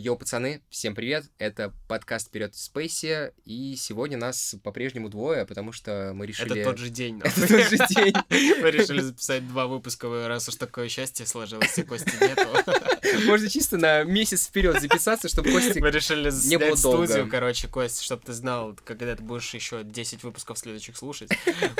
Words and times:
Йоу, 0.00 0.16
пацаны, 0.16 0.62
всем 0.70 0.94
привет! 0.94 1.24
Это 1.38 1.74
подкаст 1.88 2.28
«Вперед 2.28 2.54
в 2.54 2.62
Спейсе», 2.62 3.32
и 3.44 3.74
сегодня 3.74 4.16
нас 4.16 4.54
по-прежнему 4.62 5.08
двое, 5.08 5.44
потому 5.44 5.72
что 5.72 6.12
мы 6.14 6.24
решили... 6.24 6.60
Это 6.60 6.70
тот 6.70 6.78
же 6.78 6.88
день. 6.88 7.20
Это 7.24 7.48
тот 7.48 7.68
же 7.68 7.78
день. 7.88 8.14
Мы 8.30 8.70
решили 8.70 9.00
записать 9.00 9.48
два 9.48 9.66
выпуска, 9.66 10.28
раз 10.28 10.48
уж 10.48 10.54
такое 10.54 10.88
счастье 10.88 11.26
сложилось, 11.26 11.76
и 11.76 11.82
Кости 11.82 12.12
нету. 12.20 12.46
Можно 13.26 13.50
чисто 13.50 13.76
на 13.76 14.04
месяц 14.04 14.46
вперед 14.46 14.80
записаться, 14.80 15.28
чтобы 15.28 15.50
Костик 15.50 15.80
Мы 15.80 15.90
решили 15.90 16.30
не 16.46 16.58
было 16.58 16.76
долго. 16.76 17.06
студию, 17.06 17.28
короче, 17.28 17.66
Кость, 17.66 18.00
чтобы 18.00 18.22
ты 18.24 18.32
знал, 18.34 18.78
когда 18.84 19.16
ты 19.16 19.22
будешь 19.24 19.52
еще 19.52 19.82
10 19.82 20.22
выпусков 20.22 20.58
следующих 20.58 20.96
слушать, 20.96 21.30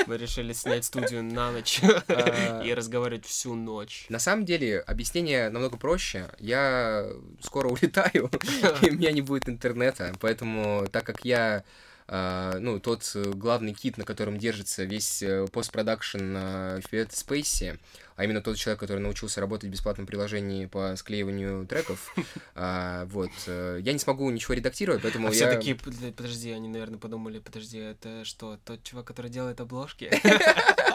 мы 0.09 0.17
решили 0.17 0.53
снять 0.55 0.85
студию 0.85 1.23
на 1.23 1.53
ночь 1.53 1.81
А. 2.09 2.65
и 2.65 2.75
разговаривать 2.75 3.27
всю 3.27 3.55
ночь. 3.55 4.07
На 4.09 4.19
самом 4.19 4.45
деле, 4.45 4.81
объяснение 4.81 5.51
намного 5.51 5.77
проще. 5.77 6.31
Я 6.41 7.07
скоро 7.41 7.69
улетаю, 7.69 8.08
и 8.83 8.91
у 8.91 8.95
меня 8.95 9.13
не 9.13 9.23
будет 9.23 9.49
интернета, 9.49 10.13
поэтому, 10.21 10.87
так 10.91 11.05
как 11.05 11.25
я 11.25 11.65
а, 12.11 12.59
ну, 12.59 12.81
тот 12.81 13.05
главный 13.15 13.75
кит, 13.75 13.99
на 13.99 14.05
котором 14.05 14.39
держится 14.39 14.85
весь 14.85 15.23
э, 15.23 15.47
постпродакшн 15.53 16.19
на 16.19 16.79
Fiat 16.91 17.11
Space, 17.11 17.79
а 18.17 18.25
именно 18.25 18.41
тот 18.41 18.57
человек, 18.57 18.81
который 18.81 19.01
научился 19.01 19.43
работать 19.43 19.69
в 19.69 19.73
бесплатном 19.73 20.07
приложении 20.07 20.65
по 20.65 20.97
склеиванию 20.97 21.67
треков, 21.67 22.15
а, 22.55 23.05
вот, 23.07 23.31
э, 23.47 23.81
я 23.83 23.93
не 23.93 23.99
смогу 23.99 24.31
ничего 24.31 24.55
редактировать, 24.55 25.03
поэтому 25.03 25.29
А 25.29 25.31
я... 25.31 25.35
все 25.35 25.51
такие, 25.51 25.75
«Под- 25.75 26.15
подожди, 26.17 26.51
они, 26.51 26.69
наверное, 26.69 26.99
подумали, 26.99 27.41
подожди, 27.41 27.77
это 27.77 28.25
что, 28.25 28.59
тот 28.65 28.83
чувак, 28.85 29.05
который 29.07 29.31
делает 29.31 29.61
обложки? 29.61 30.11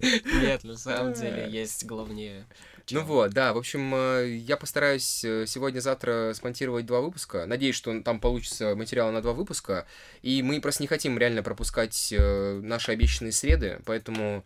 Нет, 0.00 0.64
на 0.64 0.76
самом 0.76 1.12
деле 1.12 1.48
есть 1.50 1.84
главнее. 1.84 2.46
Ну 2.90 3.02
вот, 3.02 3.32
да, 3.32 3.52
в 3.52 3.58
общем, 3.58 3.92
э, 3.94 4.36
я 4.36 4.56
постараюсь 4.56 5.24
э, 5.24 5.44
сегодня-завтра 5.46 6.32
смонтировать 6.34 6.86
два 6.86 7.00
выпуска. 7.00 7.44
Надеюсь, 7.46 7.74
что 7.74 8.00
там 8.00 8.20
получится 8.20 8.76
материал 8.76 9.10
на 9.10 9.20
два 9.22 9.32
выпуска. 9.32 9.86
И 10.22 10.40
мы 10.42 10.60
просто 10.60 10.84
не 10.84 10.86
хотим 10.86 11.18
реально 11.18 11.42
пропускать 11.42 12.12
э, 12.16 12.60
наши 12.62 12.92
обещанные 12.92 13.32
среды, 13.32 13.80
поэтому... 13.84 14.44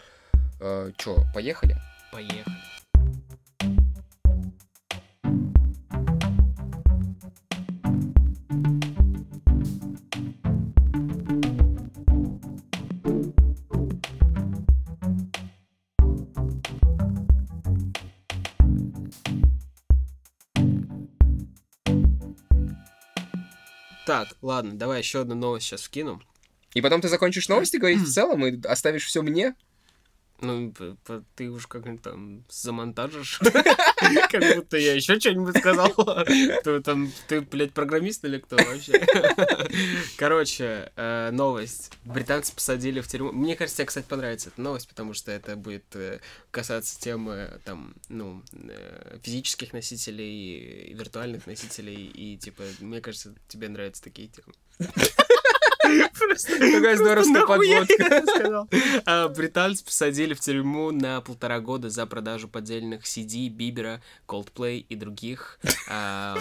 Чё, 0.99 1.17
поехали? 1.35 1.77
Поехали. 2.13 2.45
Так, 24.29 24.37
ладно, 24.43 24.75
давай 24.75 24.99
еще 24.99 25.23
одну 25.23 25.35
новость 25.35 25.67
сейчас 25.67 25.83
вкину. 25.83 26.21
И 26.75 26.81
потом 26.81 27.01
ты 27.01 27.09
закончишь 27.09 27.49
новости 27.49 27.79
говорить 27.79 28.03
в 28.03 28.13
целом 28.13 28.47
и 28.47 28.61
оставишь 28.67 29.07
все 29.07 29.23
мне? 29.23 29.55
Ну, 30.41 30.73
ты 31.37 31.51
уж 31.51 31.67
как-нибудь 31.67 32.03
там 32.03 32.45
замонтажишь. 32.49 33.39
Как 34.31 34.57
будто 34.57 34.79
я 34.79 34.95
еще 34.95 35.19
что-нибудь 35.21 35.59
сказал. 35.59 35.93
Ты 36.65 36.81
там, 36.81 37.13
ты, 37.29 37.41
блядь, 37.43 37.73
программист 37.73 38.25
или 38.25 38.39
кто 38.39 38.57
вообще? 38.57 38.93
Короче, 40.17 40.91
э, 40.97 41.31
новость. 41.33 41.93
Британцы 42.05 42.55
посадили 42.55 43.01
в 43.01 43.09
тюрьму. 43.09 43.33
Мне 43.33 43.57
кажется, 43.57 43.79
тебе, 43.79 43.87
кстати, 43.87 44.07
понравится 44.07 44.49
эта 44.49 44.61
новость, 44.61 44.89
потому 44.89 45.15
что 45.15 45.31
это 45.31 45.57
будет 45.57 45.85
э, 45.95 46.21
касаться 46.51 46.99
темы, 46.99 47.61
там, 47.65 47.95
ну, 48.09 48.43
э, 48.53 49.19
физических 49.23 49.73
носителей, 49.73 50.95
виртуальных 50.95 51.47
носителей, 51.47 52.07
и, 52.07 52.37
типа, 52.39 52.63
мне 52.81 53.01
кажется, 53.01 53.35
тебе 53.49 53.69
нравятся 53.69 54.03
такие 54.03 54.29
темы. 54.29 54.55
Какая 56.59 56.97
здоровская 56.97 57.47
подводка. 57.47 58.67
А, 59.07 59.29
Британцев 59.29 59.87
посадили 59.87 60.35
в 60.35 60.41
тюрьму 60.41 60.91
на 60.91 61.21
полтора 61.21 61.61
года 61.61 61.91
за 61.91 62.07
продажу 62.07 62.49
поддельных 62.49 63.05
CD 63.05 63.49
Бибера, 63.49 64.01
Coldplay 64.29 64.85
и 64.89 64.95
других. 64.97 65.59
а. 65.89 66.39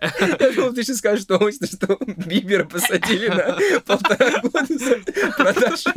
Я 0.00 0.52
думал, 0.52 0.72
ты 0.74 0.84
сейчас 0.84 0.98
скажешь 0.98 1.24
что 1.24 1.98
Бибера 2.26 2.64
посадили 2.64 3.28
на 3.28 3.80
полтора 3.80 4.40
года 4.42 4.66
за 4.68 4.96
продажу. 5.36 5.90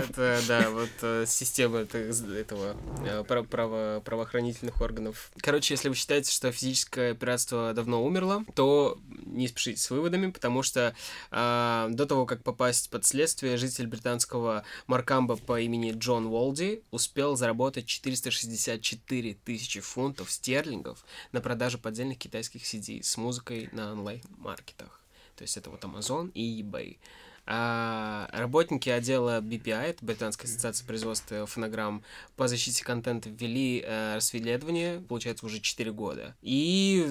Это, 0.00 0.40
да, 0.48 0.70
вот 0.70 0.88
э, 1.02 1.24
система 1.26 1.78
это- 1.80 1.98
этого 1.98 2.76
э, 3.06 3.24
право- 3.26 3.44
право- 3.44 4.00
правоохранительных 4.04 4.80
органов. 4.80 5.30
Короче, 5.40 5.74
если 5.74 5.88
вы 5.88 5.94
считаете, 5.94 6.30
что 6.32 6.50
физическое 6.52 7.14
пиратство 7.14 7.72
давно 7.74 8.04
умерло, 8.04 8.44
то 8.54 8.98
не 9.26 9.48
спешите 9.48 9.80
с 9.80 9.90
выводами, 9.90 10.30
потому 10.30 10.62
что 10.62 10.94
а, 11.30 11.88
до 11.90 12.06
того, 12.06 12.26
как 12.26 12.42
попасть 12.42 12.90
под 12.90 13.04
следствие, 13.04 13.56
житель 13.56 13.86
британского 13.86 14.64
Маркамба 14.86 15.36
по 15.36 15.60
имени 15.60 15.92
Джон 15.92 16.26
Уолди 16.26 16.82
успел 16.90 17.36
заработать 17.36 17.86
464 17.86 19.34
тысячи 19.44 19.80
фунтов 19.80 20.30
стерлингов 20.30 21.04
на 21.32 21.40
продаже 21.40 21.78
поддельных 21.78 22.18
китайских 22.18 22.62
CD 22.62 23.02
с 23.02 23.16
музыкой 23.16 23.68
на 23.72 23.92
онлайн-маркетах. 23.92 25.00
То 25.36 25.42
есть 25.42 25.56
это 25.56 25.70
вот 25.70 25.82
Amazon 25.84 26.30
и 26.34 26.62
eBay. 26.62 26.98
А 27.44 28.28
работники 28.32 28.88
отдела 28.88 29.40
BPI, 29.40 29.82
это 29.82 30.04
Британская 30.04 30.46
ассоциация 30.46 30.86
производства 30.86 31.44
фонограмм 31.46 32.04
по 32.36 32.46
защите 32.46 32.84
контента, 32.84 33.30
ввели 33.30 33.82
э, 33.84 34.14
расследование, 34.14 35.00
получается, 35.00 35.46
уже 35.46 35.60
4 35.60 35.92
года. 35.92 36.36
И 36.40 37.08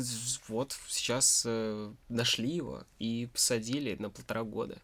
вот 0.48 0.76
сейчас 0.88 1.44
э, 1.46 1.92
нашли 2.08 2.50
его 2.50 2.84
и 2.98 3.30
посадили 3.34 3.96
на 4.00 4.10
полтора 4.10 4.44
года. 4.44 4.78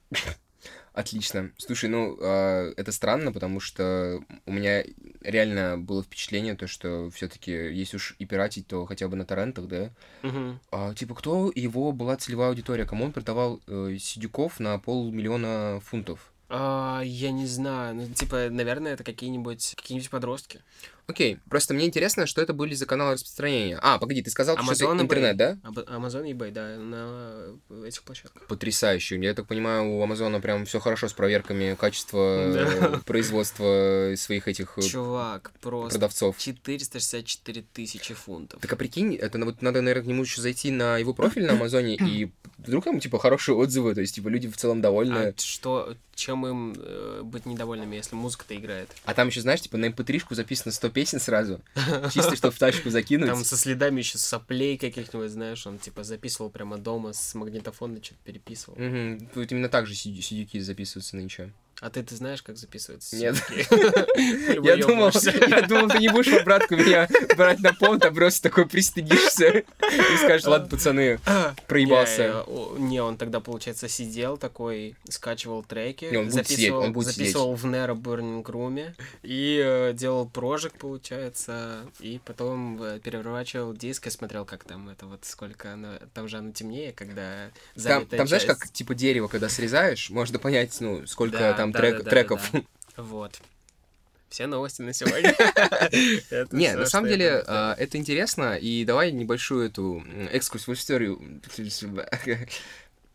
Отлично. 0.93 1.51
Слушай, 1.57 1.89
ну, 1.89 2.17
а, 2.21 2.71
это 2.75 2.91
странно, 2.91 3.31
потому 3.31 3.59
что 3.59 4.19
у 4.45 4.51
меня 4.51 4.83
реально 5.21 5.77
было 5.77 6.03
впечатление, 6.03 6.55
то, 6.55 6.67
что 6.67 7.09
все-таки, 7.11 7.51
если 7.51 7.97
уж 7.97 8.15
и 8.17 8.25
пиратить, 8.25 8.67
то 8.67 8.85
хотя 8.85 9.07
бы 9.07 9.15
на 9.15 9.25
торрентах, 9.25 9.67
да? 9.67 9.91
Мгм. 10.23 10.59
А, 10.71 10.93
типа, 10.93 11.15
кто 11.15 11.51
его 11.53 11.91
была 11.91 12.17
целевая 12.17 12.49
аудитория? 12.49 12.85
Кому 12.85 13.05
он 13.05 13.11
продавал 13.11 13.61
э, 13.67 13.97
сидюков 13.99 14.59
на 14.59 14.79
полмиллиона 14.79 15.79
фунтов? 15.83 16.31
А, 16.49 17.01
я 17.03 17.31
не 17.31 17.45
знаю, 17.45 17.95
ну, 17.95 18.07
типа, 18.07 18.47
наверное, 18.49 18.93
это 18.93 19.03
какие-нибудь 19.03 19.75
какие-нибудь 19.75 20.09
подростки. 20.09 20.61
Окей, 21.09 21.39
просто 21.49 21.73
мне 21.73 21.85
интересно, 21.85 22.25
что 22.25 22.41
это 22.41 22.51
были 22.51 22.73
за 22.73 22.85
каналы 22.85 23.13
распространения. 23.13 23.79
А, 23.81 23.97
погоди, 23.97 24.21
ты 24.21 24.29
сказал, 24.29 24.57
что 24.57 24.65
Amazon 24.73 24.93
это 24.95 24.97
и 24.97 25.03
интернет, 25.05 25.37
да? 25.37 25.57
Amazon 25.63 26.29
и 26.29 26.33
eBay, 26.33 26.51
да, 26.51 26.75
на 26.77 27.85
этих 27.87 28.03
площадках. 28.03 28.45
Потрясающе. 28.47 29.17
Я 29.21 29.33
так 29.33 29.47
понимаю, 29.47 29.89
у 29.89 30.03
Амазона 30.03 30.41
прям 30.41 30.65
все 30.65 30.81
хорошо 30.81 31.07
с 31.07 31.13
проверками 31.13 31.75
качества 31.79 32.51
Да. 32.53 32.87
э, 32.97 32.99
производства 33.05 34.13
своих 34.17 34.49
этих 34.49 34.77
э, 34.77 34.81
Чувак, 34.81 35.53
просто 35.61 35.97
продавцов. 35.97 36.37
464 36.37 37.63
тысячи 37.73 38.13
фунтов. 38.13 38.59
Так 38.59 38.73
а 38.73 38.75
прикинь, 38.75 39.15
это 39.15 39.37
на- 39.37 39.45
вот 39.45 39.61
надо, 39.61 39.81
наверное, 39.81 40.03
к 40.03 40.07
нему 40.07 40.23
еще 40.23 40.41
зайти 40.41 40.71
на 40.71 40.97
его 40.97 41.13
профиль 41.13 41.45
на 41.45 41.53
Амазоне, 41.53 41.95
и 41.95 42.31
вдруг 42.57 42.83
там, 42.83 42.99
типа, 42.99 43.17
хорошие 43.17 43.55
отзывы, 43.55 43.95
то 43.95 44.01
есть, 44.01 44.15
типа, 44.15 44.27
люди 44.27 44.49
в 44.49 44.57
целом 44.57 44.81
довольны. 44.81 45.17
А 45.17 45.33
что, 45.37 45.95
чем 46.15 46.45
им 46.45 46.75
э, 46.77 47.21
быть 47.23 47.45
недовольными, 47.45 47.95
если 47.95 48.15
музыка-то 48.15 48.57
играет? 48.57 48.89
А 49.05 49.13
там 49.13 49.29
еще, 49.29 49.39
знаешь, 49.39 49.61
типа, 49.61 49.77
на 49.77 49.85
mp3-шку 49.85 50.35
записано 50.35 50.73
100 50.73 50.89
песен 50.97 51.19
сразу, 51.19 51.61
чисто, 52.11 52.35
чтобы 52.35 52.55
в 52.55 52.57
тачку 52.57 52.89
закинуть. 52.89 53.29
Там 53.29 53.43
со 53.43 53.55
следами 53.55 53.99
еще 53.99 54.17
соплей 54.17 54.79
каких-нибудь, 54.79 55.29
знаешь, 55.29 55.67
он 55.67 55.77
типа 55.77 56.03
записывал 56.03 56.49
прямо 56.49 56.79
дома 56.79 57.13
с 57.13 57.35
магнитофона, 57.35 58.03
что-то 58.03 58.19
переписывал. 58.23 58.79
Мгм. 58.79 59.29
Тут 59.31 59.51
именно 59.51 59.69
так 59.69 59.85
же 59.85 59.93
сидю- 59.93 60.23
сидюки 60.23 60.59
записываются 60.59 61.15
нынче. 61.15 61.53
А 61.79 61.91
ты, 61.91 62.01
ты 62.01 62.15
знаешь, 62.15 62.41
как 62.41 62.57
записывается? 62.57 63.15
Нет. 63.15 63.35
Я 64.63 64.77
думал, 64.77 65.11
я 65.47 65.61
думал, 65.61 65.89
ты 65.89 65.99
не 65.99 66.09
будешь, 66.09 66.33
обратку 66.33 66.75
меня 66.75 67.07
брать 67.35 67.59
на 67.59 67.73
понт, 67.73 68.03
а 68.03 68.11
просто 68.11 68.43
такой 68.43 68.67
пристыдишься 68.67 69.59
и 69.59 70.17
скажешь, 70.17 70.45
ладно, 70.45 70.67
пацаны, 70.67 71.19
проебался. 71.67 72.23
Я, 72.23 72.43
э, 72.47 72.79
Не, 72.79 73.01
он 73.01 73.17
тогда, 73.17 73.39
получается, 73.41 73.87
сидел 73.87 74.37
такой, 74.37 74.95
скачивал 75.07 75.63
треки, 75.63 76.09
записывал, 76.29 77.53
в 77.53 77.65
Nero 77.65 77.95
Burning 77.95 78.43
Room 78.43 78.93
и 79.23 79.61
э, 79.63 79.93
делал 79.93 80.27
прожик, 80.27 80.73
получается, 80.73 81.81
и 81.99 82.19
потом 82.25 82.81
э, 82.81 82.99
переворачивал 82.99 83.73
диск 83.73 84.07
и 84.07 84.09
смотрел, 84.09 84.45
как 84.45 84.63
там 84.63 84.89
это 84.89 85.05
вот, 85.05 85.25
сколько 85.25 85.73
оно, 85.73 85.93
там 86.13 86.27
же 86.27 86.37
оно 86.37 86.51
темнее, 86.51 86.91
когда 86.91 87.51
Там, 87.81 88.05
там 88.07 88.27
знаешь, 88.27 88.45
как, 88.45 88.69
типа, 88.69 88.95
дерево, 88.95 89.27
когда 89.27 89.47
срезаешь, 89.47 90.09
можно 90.09 90.39
понять, 90.39 90.75
ну, 90.79 91.05
сколько 91.05 91.37
Да, 91.37 91.66
там 91.71 91.71
да, 91.71 91.79
трек- 91.79 91.91
да, 91.91 91.97
да, 91.97 92.03
да, 92.03 92.09
треков. 92.09 92.49
да. 92.51 92.61
Вот. 92.97 93.39
Все 94.29 94.45
новости 94.47 94.81
на 94.81 94.93
сегодня. 94.93 95.33
Не, 96.51 96.75
на 96.75 96.85
самом 96.85 97.07
деле, 97.07 97.43
а, 97.47 97.75
это 97.77 97.97
интересно, 97.97 98.55
и 98.57 98.83
давай 98.83 99.11
небольшую 99.11 99.67
эту 99.67 100.03
экскурс 100.31 100.67
в 100.67 100.73
историю. 100.73 101.41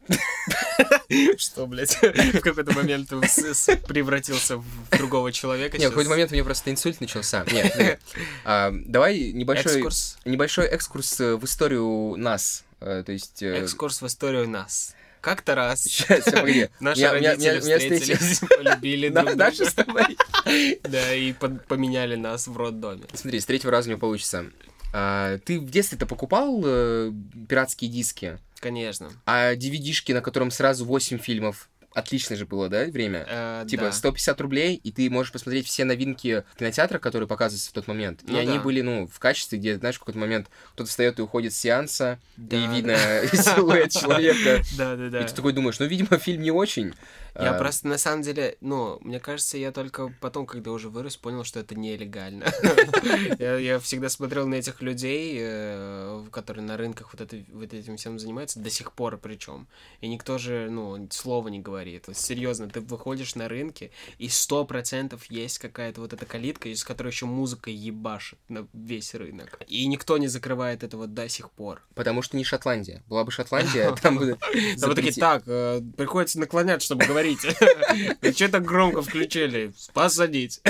Что, 1.36 1.66
блядь, 1.66 1.94
в 1.96 2.40
какой-то 2.40 2.72
момент 2.72 3.10
превратился 3.10 4.56
в 4.56 4.88
другого 4.90 5.30
человека? 5.32 5.76
Нет, 5.76 5.88
в 5.88 5.90
какой-то 5.90 6.10
момент 6.10 6.30
у 6.32 6.34
меня 6.34 6.44
просто 6.44 6.70
инсульт 6.70 7.00
начался. 7.00 7.44
Нет, 7.52 8.00
а, 8.44 8.72
давай 8.72 9.32
небольшой 9.32 9.82
небольшой 10.24 10.66
экскурс 10.66 11.20
в 11.20 11.44
историю 11.44 12.16
нас. 12.16 12.64
Э, 12.80 13.02
то 13.04 13.12
есть... 13.12 13.42
Э, 13.42 13.62
экскурс 13.62 14.02
в 14.02 14.06
историю 14.06 14.48
нас. 14.48 14.96
Как-то 15.22 15.54
раз. 15.54 15.84
Сейчас, 15.84 16.24
погоди. 16.24 16.68
Наши 16.80 17.00
я, 17.00 17.12
родители 17.12 17.60
меня, 17.60 17.78
встретились, 17.78 18.40
полюбили 18.58 19.08
друг 19.08 19.36
Наши 19.36 19.64
с 19.64 19.72
тобой. 19.72 20.18
Да, 20.82 21.14
и 21.14 21.32
поменяли 21.32 22.16
нас 22.16 22.48
в 22.48 22.56
роддоме. 22.56 23.04
Смотри, 23.14 23.38
с 23.38 23.46
третьего 23.46 23.70
раза 23.70 23.88
не 23.88 23.96
получится. 23.96 24.46
А, 24.92 25.38
ты 25.38 25.60
в 25.60 25.70
детстве-то 25.70 26.06
покупал 26.06 26.60
э, 26.64 27.12
пиратские 27.48 27.88
диски? 27.88 28.38
Конечно. 28.58 29.10
А 29.24 29.54
DVD-шки, 29.54 30.12
на 30.12 30.20
котором 30.20 30.50
сразу 30.50 30.84
8 30.84 31.18
фильмов, 31.18 31.70
отличное 31.94 32.36
же 32.36 32.46
было, 32.46 32.68
да, 32.68 32.84
время? 32.84 33.24
Э, 33.28 33.64
типа 33.68 33.84
да. 33.84 33.92
150 33.92 34.40
рублей, 34.40 34.80
и 34.82 34.92
ты 34.92 35.08
можешь 35.10 35.32
посмотреть 35.32 35.66
все 35.66 35.84
новинки 35.84 36.44
кинотеатра, 36.58 36.98
которые 36.98 37.28
показываются 37.28 37.70
в 37.70 37.72
тот 37.72 37.86
момент. 37.86 38.20
Ну, 38.24 38.32
и 38.40 38.44
да. 38.44 38.50
они 38.50 38.58
были, 38.58 38.80
ну, 38.80 39.06
в 39.06 39.18
качестве, 39.18 39.58
где, 39.58 39.76
знаешь, 39.76 39.96
в 39.96 39.98
какой-то 40.00 40.18
момент 40.18 40.48
кто-то 40.74 40.88
встает 40.88 41.18
и 41.18 41.22
уходит 41.22 41.52
с 41.52 41.58
сеанса, 41.58 42.18
да, 42.36 42.56
и 42.56 42.66
видно 42.68 42.96
силуэт 43.32 43.92
человека. 43.92 44.62
Да, 44.76 44.96
да, 44.96 45.10
да. 45.10 45.20
И 45.20 45.26
ты 45.26 45.34
такой 45.34 45.52
думаешь, 45.52 45.78
ну, 45.78 45.86
видимо, 45.86 46.18
фильм 46.18 46.42
не 46.42 46.50
очень. 46.50 46.94
Я 47.34 47.54
а... 47.54 47.58
просто, 47.58 47.88
на 47.88 47.98
самом 47.98 48.22
деле, 48.22 48.56
ну, 48.60 48.98
мне 49.00 49.20
кажется, 49.20 49.56
я 49.56 49.72
только 49.72 50.14
потом, 50.20 50.46
когда 50.46 50.70
уже 50.70 50.88
вырос, 50.88 51.16
понял, 51.16 51.44
что 51.44 51.60
это 51.60 51.74
нелегально. 51.74 52.44
Я 53.38 53.78
всегда 53.78 54.08
смотрел 54.08 54.46
на 54.46 54.56
этих 54.56 54.82
людей, 54.82 55.36
э, 55.40 56.24
которые 56.30 56.64
на 56.64 56.76
рынках 56.76 57.14
вот 57.14 57.72
этим 57.72 57.96
всем 57.96 58.18
занимаются, 58.18 58.60
до 58.60 58.70
сих 58.70 58.92
пор 58.92 59.18
причем. 59.18 59.66
И 60.00 60.08
никто 60.08 60.38
же, 60.38 60.68
ну, 60.70 61.08
слова 61.10 61.48
не 61.48 61.60
говорит. 61.60 62.06
Серьезно, 62.12 62.68
ты 62.68 62.80
выходишь 62.80 63.34
на 63.34 63.48
рынке, 63.48 63.90
и 64.18 64.28
сто 64.28 64.64
процентов 64.64 65.30
есть 65.30 65.58
какая-то 65.58 66.00
вот 66.00 66.12
эта 66.12 66.26
калитка, 66.26 66.68
из 66.68 66.84
которой 66.84 67.08
еще 67.08 67.26
музыка 67.26 67.70
ебашит 67.70 68.38
на 68.48 68.66
весь 68.72 69.14
рынок. 69.14 69.60
И 69.66 69.86
никто 69.86 70.18
не 70.18 70.28
закрывает 70.28 70.82
этого 70.82 71.06
до 71.06 71.28
сих 71.28 71.50
пор. 71.50 71.82
Потому 71.94 72.22
что 72.22 72.36
не 72.36 72.44
Шотландия. 72.44 73.02
Была 73.08 73.24
бы 73.24 73.30
Шотландия, 73.30 73.92
там 74.02 74.18
бы... 74.18 74.38
Там 74.80 74.94
такие, 74.94 75.12
так, 75.14 75.42
э, 75.46 75.80
приходится 75.96 76.38
наклонять, 76.38 76.82
чтобы 76.82 77.04
говорить 77.04 77.21
говорите? 77.22 78.32
Что 78.32 78.48
так 78.48 78.64
громко 78.64 79.02
включили? 79.02 79.72
Посадить. 79.92 80.60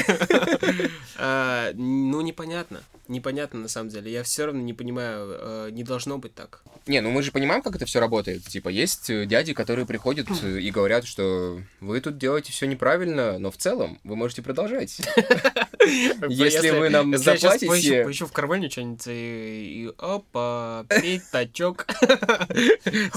А, 1.16 1.72
ну, 1.74 2.20
непонятно. 2.20 2.82
Непонятно, 3.08 3.60
на 3.60 3.68
самом 3.68 3.88
деле. 3.88 4.12
Я 4.12 4.22
все 4.22 4.46
равно 4.46 4.60
не 4.60 4.74
понимаю, 4.74 5.36
э, 5.38 5.68
не 5.72 5.82
должно 5.82 6.18
быть 6.18 6.34
так. 6.34 6.62
Не, 6.86 7.00
ну 7.00 7.10
мы 7.10 7.22
же 7.22 7.32
понимаем, 7.32 7.62
как 7.62 7.74
это 7.74 7.84
все 7.84 8.00
работает. 8.00 8.44
Типа, 8.44 8.68
есть 8.68 9.10
э, 9.10 9.26
дяди, 9.26 9.54
которые 9.54 9.86
приходят 9.86 10.28
и 10.42 10.70
говорят, 10.70 11.04
что 11.04 11.60
вы 11.80 12.00
тут 12.00 12.18
делаете 12.18 12.52
все 12.52 12.66
неправильно, 12.66 13.38
но 13.38 13.50
в 13.50 13.56
целом 13.56 13.98
вы 14.04 14.14
можете 14.14 14.42
продолжать. 14.42 15.00
Если 16.28 16.70
вы 16.70 16.90
нам 16.90 17.16
заплатите... 17.16 18.04
Поищу 18.04 18.26
в 18.26 18.32
кармане 18.32 18.70
что-нибудь 18.70 19.02
и 19.06 19.90
опа, 19.98 20.86
пятачок. 20.88 21.86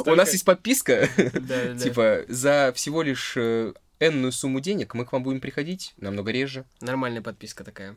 У 0.05 0.15
нас 0.15 0.31
есть 0.33 0.45
подписка. 0.45 1.07
Типа, 1.81 2.21
за 2.27 2.73
всего 2.75 3.03
лишь 3.03 3.33
э, 3.37 3.73
энную 3.99 4.31
сумму 4.31 4.59
денег 4.59 4.93
мы 4.93 5.05
к 5.05 5.11
вам 5.11 5.23
будем 5.23 5.39
приходить 5.39 5.93
намного 5.97 6.31
реже. 6.31 6.65
Нормальная 6.81 7.21
подписка 7.21 7.63
такая. 7.63 7.95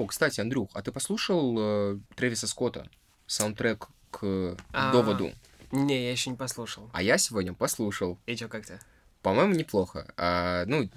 О, 0.00 0.06
кстати, 0.06 0.40
Андрюх, 0.40 0.70
а 0.72 0.80
ты 0.80 0.92
послушал 0.92 1.54
э, 1.58 1.98
Трэвиса 2.16 2.46
Скотта? 2.46 2.88
Саундтрек 3.26 3.88
к 4.10 4.56
а, 4.72 4.92
доводу. 4.92 5.30
Не, 5.72 6.04
я 6.04 6.10
еще 6.10 6.30
не 6.30 6.36
послушал. 6.36 6.88
А 6.94 7.02
я 7.02 7.18
сегодня 7.18 7.52
послушал. 7.52 8.18
И 8.24 8.34
что, 8.34 8.48
как 8.48 8.64
то 8.64 8.80
По-моему, 9.20 9.52
неплохо. 9.52 10.10
А, 10.16 10.64
ну, 10.64 10.88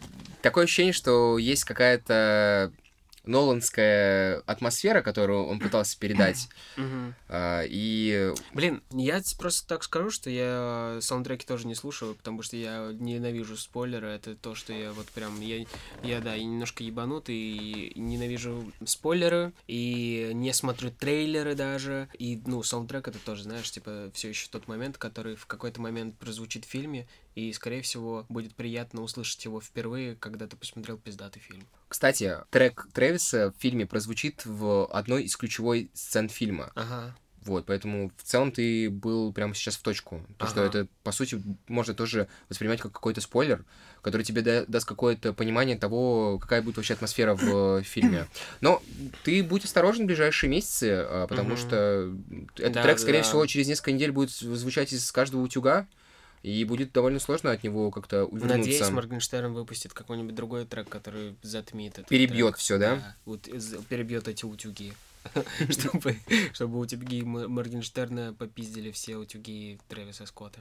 такое 0.42 0.64
ощущение, 0.64 0.94
что 0.94 1.38
есть 1.38 1.66
какая-то 1.66 2.72
Ноланская 3.26 4.40
атмосфера, 4.46 5.02
которую 5.02 5.46
он 5.46 5.60
пытался 5.60 5.98
передать. 5.98 6.50
А, 7.36 7.64
и... 7.66 8.32
Блин, 8.54 8.84
я 8.92 9.22
просто 9.40 9.68
так 9.68 9.84
скажу, 9.84 10.12
что 10.12 10.30
я 10.30 11.00
саундтреки 11.02 11.46
тоже 11.46 11.66
не 11.66 11.74
слушаю, 11.74 12.14
потому 12.14 12.44
что 12.44 12.56
я 12.58 12.92
ненавижу 12.94 13.58
спойлеры. 13.58 14.08
Это 14.08 14.36
то, 14.36 14.54
что 14.54 14.74
я 14.74 14.92
вот 14.94 15.08
прям... 15.08 15.40
Я, 15.42 15.66
я 16.04 16.20
да, 16.20 16.36
я 16.36 16.44
немножко 16.44 16.84
ебанутый, 16.84 17.36
и 17.36 18.00
ненавижу 18.00 18.72
спойлеры, 18.86 19.54
и 19.68 20.32
не 20.34 20.54
смотрю 20.54 20.92
трейлеры 20.92 21.56
даже. 21.56 22.10
И, 22.18 22.42
ну, 22.46 22.62
саундтрек 22.62 23.08
это 23.08 23.20
тоже, 23.20 23.44
знаешь, 23.44 23.72
типа, 23.72 24.12
все 24.14 24.30
еще 24.30 24.48
тот 24.50 24.68
момент, 24.68 24.98
который 24.98 25.36
в 25.36 25.46
какой-то 25.48 25.82
момент 25.82 26.18
прозвучит 26.18 26.66
в 26.66 26.70
фильме, 26.70 27.08
и, 27.36 27.52
скорее 27.54 27.82
всего, 27.82 28.26
будет 28.30 28.56
приятно 28.56 29.02
услышать 29.02 29.44
его 29.46 29.60
впервые, 29.60 30.16
когда 30.16 30.48
ты 30.48 30.56
посмотрел 30.56 30.98
пиздатый 30.98 31.42
фильм. 31.42 31.66
Кстати, 31.88 32.38
трек 32.50 32.88
Трэвиса 32.94 33.52
в 33.52 33.62
фильме 33.62 33.86
прозвучит 33.86 34.46
в 34.46 34.86
одной 34.88 35.24
из 35.24 35.36
ключевой 35.36 35.90
сцен 35.94 36.30
фильма. 36.30 36.72
Ага. 36.76 37.16
Вот, 37.46 37.66
поэтому 37.66 38.10
в 38.16 38.24
целом 38.24 38.52
ты 38.52 38.90
был 38.90 39.34
прямо 39.34 39.54
сейчас 39.54 39.76
в 39.76 39.82
точку. 39.82 40.26
То, 40.38 40.46
ага. 40.46 40.52
что 40.52 40.64
это, 40.64 40.88
по 41.04 41.12
сути, 41.12 41.42
можно 41.68 41.94
тоже 41.94 42.28
воспринимать 42.48 42.80
как 42.80 42.94
какой-то 42.94 43.20
спойлер, 43.20 43.66
который 44.02 44.24
тебе 44.24 44.42
да- 44.42 44.66
даст 44.66 44.88
какое-то 44.88 45.34
понимание 45.34 45.78
того, 45.78 46.40
какая 46.40 46.62
будет 46.62 46.78
вообще 46.78 46.94
атмосфера 46.94 47.36
в 47.36 47.84
фильме. 47.84 48.28
Но 48.62 48.82
ты 49.24 49.44
будь 49.44 49.66
осторожен 49.66 50.04
в 50.04 50.08
ближайшие 50.08 50.50
месяцы, 50.50 51.06
а, 51.06 51.28
потому 51.28 51.58
что 51.58 52.16
этот 52.58 52.82
трек, 52.82 53.00
скорее 53.00 53.24
всего, 53.24 53.46
через 53.46 53.68
несколько 53.68 53.92
недель 53.92 54.12
будет 54.12 54.30
звучать 54.32 54.94
из 54.94 55.12
каждого 55.12 55.42
утюга. 55.42 55.88
И 56.44 56.66
будет 56.66 56.92
довольно 56.92 57.20
сложно 57.20 57.52
от 57.52 57.64
него 57.64 57.90
как-то 57.90 58.26
увернуться. 58.26 58.58
Надеюсь, 58.58 58.90
Моргенштерн 58.90 59.54
выпустит 59.54 59.94
какой-нибудь 59.94 60.36
другой 60.36 60.66
трек, 60.66 60.90
который 60.90 61.38
затмит 61.42 62.00
это. 62.00 62.08
Перебьет 62.08 62.58
все, 62.58 62.78
да? 62.78 62.98
да 62.98 63.16
вот, 63.26 63.44
перебьет 63.88 64.28
эти 64.28 64.44
утюги. 64.44 64.94
чтобы, 65.70 66.18
чтобы 66.52 66.80
утюги 66.80 67.24
Моргенштерна 67.24 68.36
попиздили 68.38 68.92
все 68.92 69.16
утюги 69.16 69.80
Трэвиса 69.88 70.26
Скотта. 70.26 70.60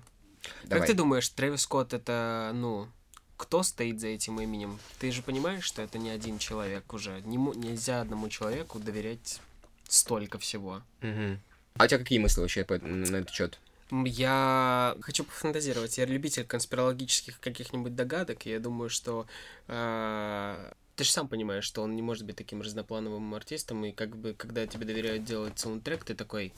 Как 0.69 0.87
ты 0.87 0.94
думаешь, 0.94 1.29
Трэвис 1.29 1.62
Скотт 1.62 1.93
это, 1.94 2.52
ну, 2.55 2.88
кто 3.37 3.64
стоит 3.64 3.99
за 3.99 4.06
этим 4.06 4.40
именем? 4.40 4.78
Ты 5.00 5.11
же 5.11 5.20
понимаешь, 5.23 5.64
что 5.64 5.82
это 5.82 5.99
не 5.99 6.11
один 6.11 6.38
человек 6.38 6.93
уже. 6.93 7.20
Не, 7.23 7.37
нельзя 7.37 8.00
одному 8.00 8.28
человеку 8.28 8.78
доверять 8.78 9.40
столько 9.88 10.38
всего. 10.38 10.82
Угу. 11.02 11.38
А 11.78 11.85
у 11.85 11.87
тебя 11.88 11.99
какие 11.99 12.20
мысли 12.20 12.40
вообще 12.40 12.64
на 12.69 13.17
этот 13.17 13.31
счет? 13.31 13.58
Я 13.93 14.97
хочу 15.03 15.25
пофантазировать. 15.25 15.99
Я 15.99 16.06
любитель 16.06 16.44
конспирологических 16.44 17.39
каких-нибудь 17.41 17.94
догадок. 17.94 18.47
И 18.47 18.50
я 18.50 18.59
думаю, 18.59 18.89
что 18.89 19.27
э, 19.69 20.73
ты 20.97 21.05
же 21.05 21.11
сам 21.11 21.29
понимаешь, 21.29 21.65
что 21.65 21.83
он 21.83 21.94
не 21.94 22.00
может 22.00 22.25
быть 22.25 22.37
таким 22.37 22.62
разноплановым 22.62 23.35
артистом. 23.35 23.85
И 23.85 23.93
как 23.93 24.17
бы, 24.17 24.33
когда 24.33 24.67
тебе 24.67 24.87
доверяют 24.87 25.25
делать 25.25 25.59
саундтрек, 25.59 26.05
ты 26.05 26.14
такой, 26.14 26.55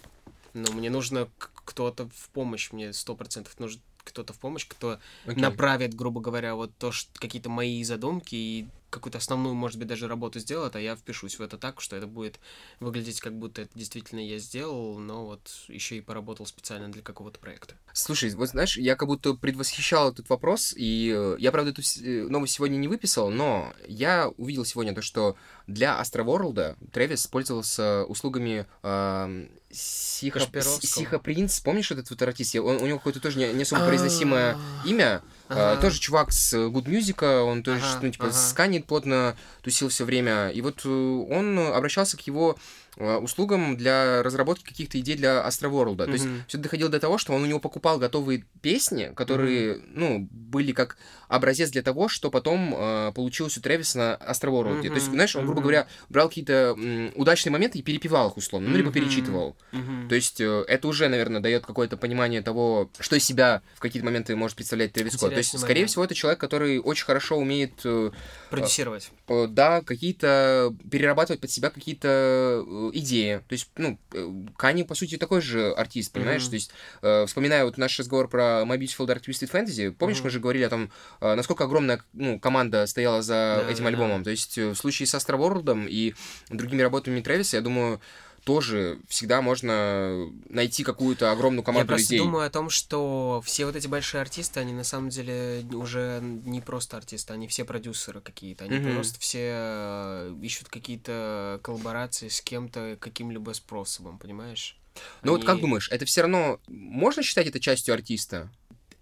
ну, 0.52 0.72
мне 0.72 0.90
нужно 0.90 1.28
кто-то 1.38 2.08
в 2.08 2.30
помощь, 2.30 2.70
мне 2.70 2.92
сто 2.92 3.16
процентов 3.16 3.58
нужен 3.58 3.80
кто-то 4.04 4.32
в 4.32 4.38
помощь, 4.38 4.66
кто 4.66 5.00
okay. 5.24 5.40
направит, 5.40 5.94
грубо 5.94 6.20
говоря, 6.20 6.54
вот 6.54 6.76
то, 6.76 6.92
что 6.92 7.10
какие-то 7.18 7.48
мои 7.48 7.82
задумки 7.82 8.34
и 8.34 8.68
какую-то 8.94 9.18
основную, 9.18 9.54
может 9.54 9.78
быть, 9.78 9.88
даже 9.88 10.08
работу 10.08 10.38
сделает, 10.38 10.76
а 10.76 10.80
я 10.80 10.96
впишусь 10.96 11.38
в 11.38 11.42
это 11.42 11.58
так, 11.58 11.80
что 11.80 11.96
это 11.96 12.06
будет 12.06 12.38
выглядеть, 12.80 13.20
как 13.20 13.34
будто 13.34 13.62
это 13.62 13.70
действительно 13.74 14.20
я 14.20 14.38
сделал, 14.38 14.98
но 14.98 15.26
вот 15.26 15.50
еще 15.68 15.96
и 15.96 16.00
поработал 16.00 16.46
специально 16.46 16.90
для 16.90 17.02
какого-то 17.02 17.38
проекта. 17.38 17.74
Слушай, 17.92 18.30
вот 18.34 18.48
знаешь, 18.48 18.76
я 18.76 18.96
как 18.96 19.08
будто 19.08 19.34
предвосхищал 19.34 20.12
этот 20.12 20.28
вопрос, 20.28 20.72
и 20.76 21.12
э, 21.14 21.36
я, 21.38 21.52
правда, 21.52 21.70
эту 21.70 21.82
э, 21.82 22.26
новость 22.28 22.54
сегодня 22.54 22.76
не 22.76 22.88
выписал, 22.88 23.30
но 23.30 23.72
я 23.86 24.28
увидел 24.36 24.64
сегодня 24.64 24.94
то, 24.94 25.02
что 25.02 25.36
для 25.66 25.98
Астроворлда 25.98 26.76
Трэвис 26.92 27.26
пользовался 27.26 28.04
услугами 28.04 28.66
э, 28.82 29.48
Сиха, 29.70 30.40
Сиха 30.80 31.18
Принц, 31.18 31.58
помнишь 31.60 31.90
этот 31.90 32.08
вот 32.10 32.22
артист? 32.22 32.54
Он, 32.56 32.76
у 32.76 32.86
него 32.86 32.98
какое-то 32.98 33.20
тоже 33.20 33.38
не, 33.38 33.52
не 33.52 33.62
особо 33.62 33.86
произносимое 33.86 34.56
имя, 34.84 35.22
Ага. 35.54 35.80
тоже 35.80 35.98
чувак 36.00 36.32
с 36.32 36.54
Good 36.54 36.84
Music, 36.84 37.42
он 37.42 37.62
тоже, 37.62 37.84
ага, 37.84 38.00
ну, 38.02 38.10
типа, 38.10 38.26
ага. 38.26 38.34
сканит 38.34 38.86
плотно, 38.86 39.36
тусил 39.62 39.88
все 39.88 40.04
время. 40.04 40.48
И 40.48 40.60
вот 40.60 40.82
э, 40.84 40.88
он 40.88 41.58
обращался 41.58 42.16
к 42.16 42.20
его 42.22 42.56
Э, 42.56 42.83
услугам 42.96 43.76
для 43.76 44.22
разработки 44.22 44.64
каких-то 44.64 44.98
идей 45.00 45.16
для 45.16 45.46
Astroworld. 45.46 45.96
Mm-hmm. 45.96 46.04
То 46.04 46.12
есть 46.12 46.26
все 46.48 46.58
доходило 46.58 46.90
до 46.90 47.00
того, 47.00 47.18
что 47.18 47.32
он 47.32 47.42
у 47.42 47.46
него 47.46 47.58
покупал 47.58 47.98
готовые 47.98 48.44
песни, 48.62 49.12
которые, 49.14 49.74
mm-hmm. 49.74 49.90
ну, 49.94 50.28
были 50.30 50.72
как 50.72 50.96
образец 51.28 51.70
для 51.70 51.82
того, 51.82 52.08
что 52.08 52.30
потом 52.30 52.74
э, 52.76 53.12
получилось 53.14 53.56
у 53.58 53.60
Трэвиса 53.60 53.98
на 53.98 54.30
Astroworld. 54.30 54.82
Mm-hmm. 54.82 54.88
То 54.88 54.94
есть, 54.94 55.06
знаешь, 55.06 55.36
он, 55.36 55.44
грубо 55.44 55.60
mm-hmm. 55.60 55.62
говоря, 55.62 55.86
брал 56.08 56.28
какие-то 56.28 56.74
м, 56.76 57.12
удачные 57.16 57.52
моменты 57.52 57.78
и 57.78 57.82
перепевал 57.82 58.30
их 58.30 58.36
условно, 58.36 58.68
ну, 58.68 58.76
либо 58.76 58.92
перечитывал. 58.92 59.56
Mm-hmm. 59.72 60.08
То 60.08 60.14
есть 60.14 60.40
э, 60.40 60.64
это 60.68 60.88
уже, 60.88 61.08
наверное, 61.08 61.40
дает 61.40 61.66
какое-то 61.66 61.96
понимание 61.96 62.42
того, 62.42 62.90
что 63.00 63.16
из 63.16 63.24
себя 63.24 63.62
в 63.74 63.80
какие-то 63.80 64.04
моменты 64.04 64.36
может 64.36 64.56
представлять 64.56 64.92
Трэвис 64.92 65.14
Скотт. 65.14 65.32
То 65.32 65.38
есть, 65.38 65.58
скорее 65.58 65.80
момент. 65.80 65.90
всего, 65.90 66.04
это 66.04 66.14
человек, 66.14 66.40
который 66.40 66.78
очень 66.78 67.04
хорошо 67.04 67.36
умеет 67.36 67.72
э, 67.84 68.10
Продюсировать. 68.50 69.10
э, 69.28 69.46
да, 69.48 69.80
какие-то 69.80 70.74
перерабатывать 70.90 71.40
под 71.40 71.50
себя 71.50 71.70
какие-то 71.70 72.64
э, 72.92 72.98
идеи. 72.98 73.36
То 73.48 73.52
есть, 73.52 73.70
ну, 73.76 73.98
э, 74.12 74.32
Кани, 74.56 74.84
по 74.84 74.94
сути, 74.94 75.16
такой 75.16 75.40
же 75.40 75.72
артист, 75.72 76.12
понимаешь? 76.12 76.42
Мгм. 76.42 76.50
То 76.50 76.54
есть, 76.54 76.70
э, 77.02 77.26
вспоминая 77.26 77.64
вот 77.64 77.78
наш 77.78 77.98
разговор 77.98 78.28
про 78.28 78.62
My 78.66 78.78
Beautiful 78.78 79.06
Dark 79.06 79.22
Twisted 79.22 79.50
Fantasy, 79.50 79.90
помнишь, 79.92 80.18
Мгм. 80.18 80.24
мы 80.24 80.30
же 80.30 80.40
говорили 80.40 80.64
о 80.64 80.70
том, 80.70 80.90
э, 81.20 81.34
насколько 81.34 81.64
огромная 81.64 82.02
ну, 82.12 82.38
команда 82.38 82.86
стояла 82.86 83.22
за 83.22 83.62
Да, 83.64 83.70
этим 83.72 83.84
да, 83.84 83.88
альбомом. 83.90 84.24
То 84.24 84.30
есть, 84.30 84.58
э, 84.58 84.70
в 84.70 84.74
случае 84.76 85.06
с 85.06 85.14
Astroworld 85.14 85.86
и 85.88 86.14
другими 86.50 86.82
работами 86.82 87.20
Трэвиса, 87.20 87.56
я 87.56 87.62
думаю, 87.62 88.00
тоже 88.44 88.98
всегда 89.08 89.40
можно 89.42 90.30
найти 90.48 90.84
какую-то 90.84 91.32
огромную 91.32 91.62
Я 91.62 91.64
команду 91.66 91.88
просто 91.88 92.04
людей. 92.04 92.18
думаю 92.18 92.46
о 92.46 92.50
том, 92.50 92.70
что 92.70 93.42
все 93.44 93.64
вот 93.66 93.74
эти 93.76 93.86
большие 93.86 94.20
артисты, 94.20 94.60
они 94.60 94.72
на 94.72 94.84
самом 94.84 95.08
деле 95.08 95.64
уже 95.72 96.20
не 96.22 96.60
просто 96.60 96.96
артисты, 96.96 97.32
они 97.32 97.48
все 97.48 97.64
продюсеры 97.64 98.20
какие-то. 98.20 98.64
Они 98.64 98.78
Мгм. 98.78 98.92
просто 98.94 99.18
все 99.20 99.38
э, 99.52 100.34
ищут 100.42 100.68
какие-то 100.68 101.58
коллаборации 101.62 102.28
с 102.28 102.40
кем-то 102.40 102.96
каким-либо 103.00 103.52
способом, 103.52 104.18
понимаешь? 104.18 104.76
Ну 105.22 105.32
вот 105.32 105.42
как 105.44 105.54
Они- 105.54 105.62
думаешь, 105.62 105.88
это 105.90 106.04
все 106.04 106.20
равно 106.22 106.60
можно 106.68 107.22
считать 107.22 107.46
это 107.46 107.58
частью 107.58 107.94
артиста? 107.94 108.50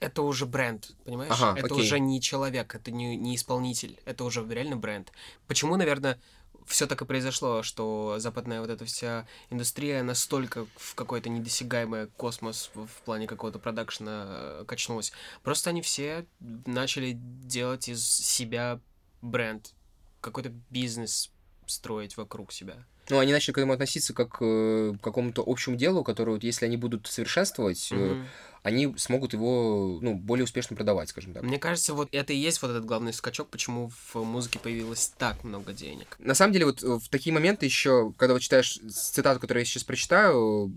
Это 0.01 0.23
уже 0.23 0.47
бренд, 0.47 0.91
понимаешь? 1.05 1.33
Ага, 1.33 1.59
это 1.59 1.67
окей. 1.75 1.81
уже 1.81 2.01
не 2.01 2.21
человек, 2.21 2.75
это 2.75 2.91
не, 2.91 3.17
не 3.17 3.37
исполнитель, 3.37 3.97
это 4.05 4.25
уже 4.25 4.45
реально 4.49 4.77
бренд. 4.77 5.13
Почему, 5.47 5.77
наверное, 5.77 6.19
все 6.67 6.87
так 6.87 7.03
и 7.03 7.05
произошло, 7.05 7.63
что 7.63 8.17
западная 8.19 8.61
вот 8.61 8.71
эта 8.71 8.85
вся 8.85 9.27
индустрия 9.51 10.03
настолько 10.03 10.67
в 10.77 10.95
какой-то 10.95 11.29
недосягаемый 11.29 12.09
космос 12.09 12.71
в, 12.75 12.89
плане 13.05 13.27
какого-то 13.27 13.59
продакшена 13.59 14.27
э, 14.29 14.65
качнулась. 14.67 15.13
Просто 15.43 15.71
они 15.71 15.83
все 15.83 16.27
начали 16.41 17.13
делать 17.15 17.89
из 17.89 18.05
себя 18.05 18.81
бренд, 19.21 19.75
какой-то 20.21 20.51
бизнес 20.71 21.31
строить 21.67 22.17
вокруг 22.17 22.53
себя. 22.53 22.87
Ну, 23.13 23.19
они 23.19 23.31
начали 23.31 23.53
к 23.53 23.59
этому 23.59 23.75
относиться 23.75 24.15
как 24.15 24.39
э, 24.41 24.95
к 24.99 25.05
какому-то 25.05 25.45
общему 25.47 25.77
делу, 25.77 26.03
которое, 26.03 26.33
вот, 26.33 26.43
если 26.43 26.65
они 26.65 26.79
будут 26.79 27.07
совершенствовать, 27.09 27.89
э, 27.93 27.95
Мгм. 27.95 28.27
они 28.63 28.95
смогут 28.97 29.35
его, 29.35 29.99
ну, 30.01 30.15
более 30.15 30.45
успешно 30.45 30.75
продавать, 30.77 31.11
скажем 31.11 31.35
так. 31.35 31.43
Мне 31.43 31.59
кажется, 31.59 31.93
вот 31.93 32.09
это 32.11 32.33
и 32.33 32.37
есть 32.37 32.63
вот 32.63 32.71
этот 32.71 32.87
главный 32.87 33.13
скачок, 33.13 33.49
почему 33.49 33.91
в 34.15 34.25
музыке 34.25 34.59
появилось 34.59 35.13
так 35.19 35.45
много 35.45 35.75
денег. 35.75 36.17
На 36.21 36.33
самом 36.33 36.55
деле, 36.55 36.65
вот 36.65 36.83
э, 36.83 36.87
в 36.87 37.07
такие 37.11 37.35
моменты 37.35 37.67
еще, 37.67 38.15
когда 38.17 38.33
вот 38.33 38.41
читаешь 38.41 38.79
цитату, 38.91 39.41
которую 39.41 39.61
я 39.61 39.67
сейчас 39.67 39.85
прочитаю, 39.85 40.73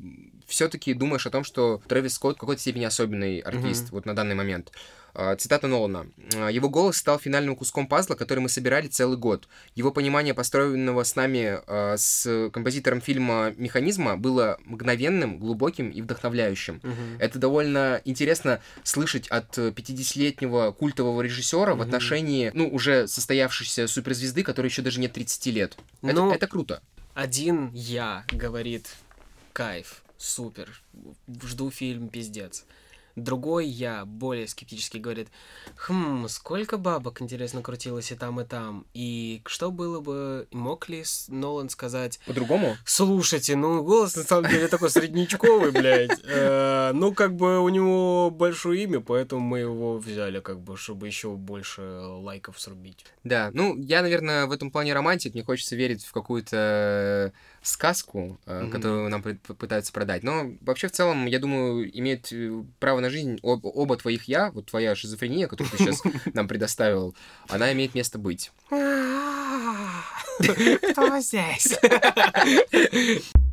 все-таки 0.45 0.93
думаешь 0.93 1.25
о 1.25 1.29
том, 1.29 1.45
что 1.45 1.81
Трэвис 1.87 2.15
Скотт 2.15 2.35
в 2.35 2.39
какой-то 2.41 2.61
степени 2.61 2.83
особенный 2.83 3.39
артист 3.39 3.83
Мгм. 3.83 3.91
вот 3.91 4.05
на 4.05 4.13
данный 4.13 4.35
момент. 4.35 4.73
А, 5.17 5.35
Цитата 5.37 5.67
Нолана. 5.67 6.07
«А, 6.35 6.49
«Его 6.49 6.69
голос 6.69 6.97
стал 6.97 7.17
финальным 7.19 7.55
куском 7.55 7.87
пазла, 7.87 8.15
который 8.15 8.39
мы 8.39 8.49
собирали 8.49 8.87
целый 8.87 9.17
год. 9.17 9.47
Его 9.73 9.91
понимание 9.91 10.33
построенного 10.33 11.03
с 11.03 11.15
нами 11.15 11.59
а, 11.67 11.95
с 11.97 12.49
композитором 12.51 12.99
фильма 13.01 13.53
«Механизма» 13.57 14.17
было 14.17 14.57
мгновенным, 14.65 15.39
глубоким 15.39 15.89
и 15.89 16.01
вдохновляющим. 16.01 16.81
Мгм. 16.83 17.17
Это 17.19 17.39
довольно 17.39 18.01
интересно 18.05 18.59
слышать 18.83 19.27
от 19.29 19.57
э, 19.57 19.69
50-летнего 19.71 20.71
культового 20.71 21.21
режиссера 21.21 21.71
в 21.73 21.77
Мгм. 21.77 21.81
отношении, 21.81 22.51
ну, 22.53 22.67
уже 22.67 23.07
состоявшейся 23.07 23.87
суперзвезды, 23.87 24.43
которой 24.43 24.67
еще 24.67 24.81
даже 24.81 24.99
нет 24.99 25.13
30 25.13 25.51
лет. 25.51 25.77
Это, 26.01 26.13
Ну, 26.13 26.31
это 26.31 26.47
круто. 26.47 26.81
Один 27.13 27.71
я 27.73 28.25
говорит, 28.31 28.89
кайф, 29.53 30.03
супер, 30.17 30.81
жду 31.43 31.71
фильм, 31.71 32.09
пиздец. 32.09 32.65
Другой 33.15 33.65
я, 33.67 34.05
более 34.05 34.47
скептически, 34.47 34.97
говорит, 34.97 35.29
хм, 35.77 36.27
сколько 36.27 36.77
бабок, 36.77 37.21
интересно, 37.21 37.61
крутилось 37.61 38.11
и 38.11 38.15
там, 38.15 38.41
и 38.41 38.45
там. 38.45 38.85
И 38.93 39.41
что 39.45 39.71
было 39.71 40.01
бы, 40.01 40.47
мог 40.51 40.89
ли 40.89 41.03
с- 41.03 41.27
Нолан 41.29 41.69
сказать, 41.69 42.19
По-другому? 42.25 42.75
слушайте, 42.85 43.55
ну, 43.55 43.83
голос 43.83 44.15
на 44.15 44.23
самом 44.23 44.49
деле 44.49 44.67
такой 44.67 44.89
среднячковый, 44.89 45.71
блядь. 45.71 46.19
Э, 46.25 46.91
Ну, 46.93 47.13
как 47.13 47.35
бы 47.35 47.59
у 47.61 47.69
него 47.69 48.29
большое 48.31 48.83
имя, 48.83 48.99
поэтому 48.99 49.41
мы 49.41 49.59
его 49.59 49.97
взяли, 49.97 50.39
как 50.39 50.59
бы, 50.59 50.75
чтобы 50.77 51.07
еще 51.07 51.31
больше 51.31 51.81
лайков 51.81 52.59
срубить. 52.59 53.05
Да, 53.23 53.49
ну, 53.53 53.75
я, 53.77 54.01
наверное, 54.01 54.45
в 54.45 54.51
этом 54.51 54.71
плане 54.71 54.93
романтик. 54.93 55.33
Мне 55.33 55.43
хочется 55.43 55.75
верить 55.75 56.03
в 56.05 56.11
какую-то 56.11 57.31
сказку, 57.67 58.39
Мгм. 58.45 58.69
которую 58.71 59.09
нам 59.09 59.21
пы- 59.21 59.37
пытаются 59.55 59.91
продать. 59.91 60.23
Но 60.23 60.51
вообще, 60.61 60.87
в 60.87 60.91
целом, 60.91 61.25
я 61.25 61.39
думаю, 61.39 61.89
имеет 61.99 62.31
э, 62.31 62.63
право 62.79 62.99
на 62.99 63.09
жизнь 63.09 63.39
об- 63.43 63.65
оба 63.65 63.97
твоих 63.97 64.25
я, 64.25 64.51
вот 64.51 64.67
твоя 64.67 64.95
шизофрения, 64.95 65.47
которую 65.47 65.71
ты 65.71 65.77
сейчас 65.77 66.01
нам 66.33 66.47
предоставил, 66.47 67.15
она 67.47 67.71
имеет 67.73 67.95
место 67.95 68.17
быть. 68.19 68.51
Кто 70.39 71.19
здесь? 71.19 71.77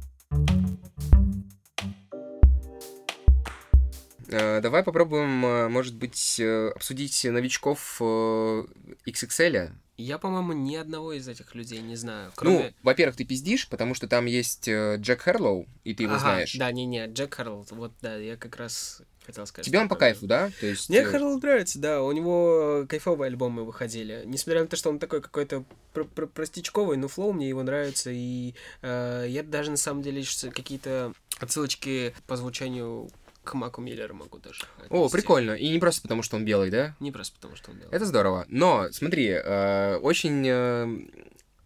Давай 4.39 4.83
попробуем, 4.83 5.45
э, 5.45 5.69
может 5.69 5.95
быть, 5.95 6.39
э, 6.41 6.71
обсудить 6.75 7.25
новичков 7.25 7.99
э, 8.01 8.65
XXL. 9.07 9.73
Я, 9.99 10.19
по-моему, 10.19 10.53
ни 10.53 10.75
одного 10.75 11.13
из 11.13 11.29
этих 11.29 11.55
людей 11.55 11.81
не 11.81 11.97
знаю. 11.97 12.29
Ну, 12.29 12.33
Кроме... 12.35 12.75
во-первых, 12.83 13.17
ты 13.17 13.25
пиздишь, 13.25 13.69
потому 13.69 13.95
что 13.95 14.09
там 14.09 14.27
есть 14.27 14.67
э, 14.67 14.97
Джек 14.99 15.23
Херлоу, 15.23 15.67
и 15.85 15.95
ты 15.95 16.05
его 16.05 16.15
Ага, 16.15 16.21
знаешь. 16.23 16.55
Да, 16.55 16.73
не-не, 16.73 17.07
Джек 17.07 17.35
Харрелл, 17.35 17.67
вот 17.71 17.93
да, 18.01 18.17
я 18.17 18.37
как 18.37 18.57
раз 18.57 19.03
хотел 19.25 19.47
сказать. 19.47 19.67
Тебе 19.67 19.79
он 19.79 19.89
по 19.89 19.97
кайфу, 19.97 20.27
да? 20.27 20.51
То 20.61 20.67
есть, 20.67 20.89
Мне 20.89 21.01
э, 21.01 21.05
Харрелл 21.05 21.39
нравится, 21.39 21.79
да, 21.79 22.03
у 22.03 22.11
него 22.11 22.87
кайфовые 22.89 23.29
альбомы 23.29 23.65
выходили. 23.65 24.23
Несмотря 24.25 24.63
на 24.63 24.67
то, 24.67 24.77
что 24.77 24.89
он 24.91 24.99
такой 24.99 25.21
какой-то 25.21 25.65
пр- 25.93 26.07
пр- 26.07 26.27
простячковый, 26.27 26.97
но 26.97 27.09
флоу 27.09 27.33
мне 27.33 27.49
его 27.49 27.63
нравится, 27.63 28.11
и 28.13 28.55
э, 28.81 29.27
я 29.29 29.43
даже 29.43 29.71
на 29.71 29.77
самом 29.77 30.03
деле 30.03 30.25
какие-то 30.53 31.13
отсылочки 31.39 32.15
по 32.27 32.37
звучанию 32.37 33.11
к 33.45 33.55
Маку 33.55 33.81
Миллеру 33.81 34.15
могу 34.15 34.39
даже. 34.39 34.61
О, 34.91 34.99
отнести. 35.07 35.17
прикольно. 35.17 35.53
И 35.53 35.69
не 35.69 35.79
просто 35.79 36.03
потому, 36.03 36.23
что 36.23 36.37
он 36.37 36.45
белый, 36.45 36.71
да? 36.71 36.95
Не 37.01 37.11
просто 37.13 37.35
потому, 37.37 37.57
что 37.57 37.71
он 37.71 37.79
делал. 37.79 37.93
Это 37.93 38.05
здорово. 38.07 38.45
Но, 38.49 38.89
смотри, 38.93 39.29
э, 39.29 39.97
очень... 39.97 40.45
э, 40.47 40.99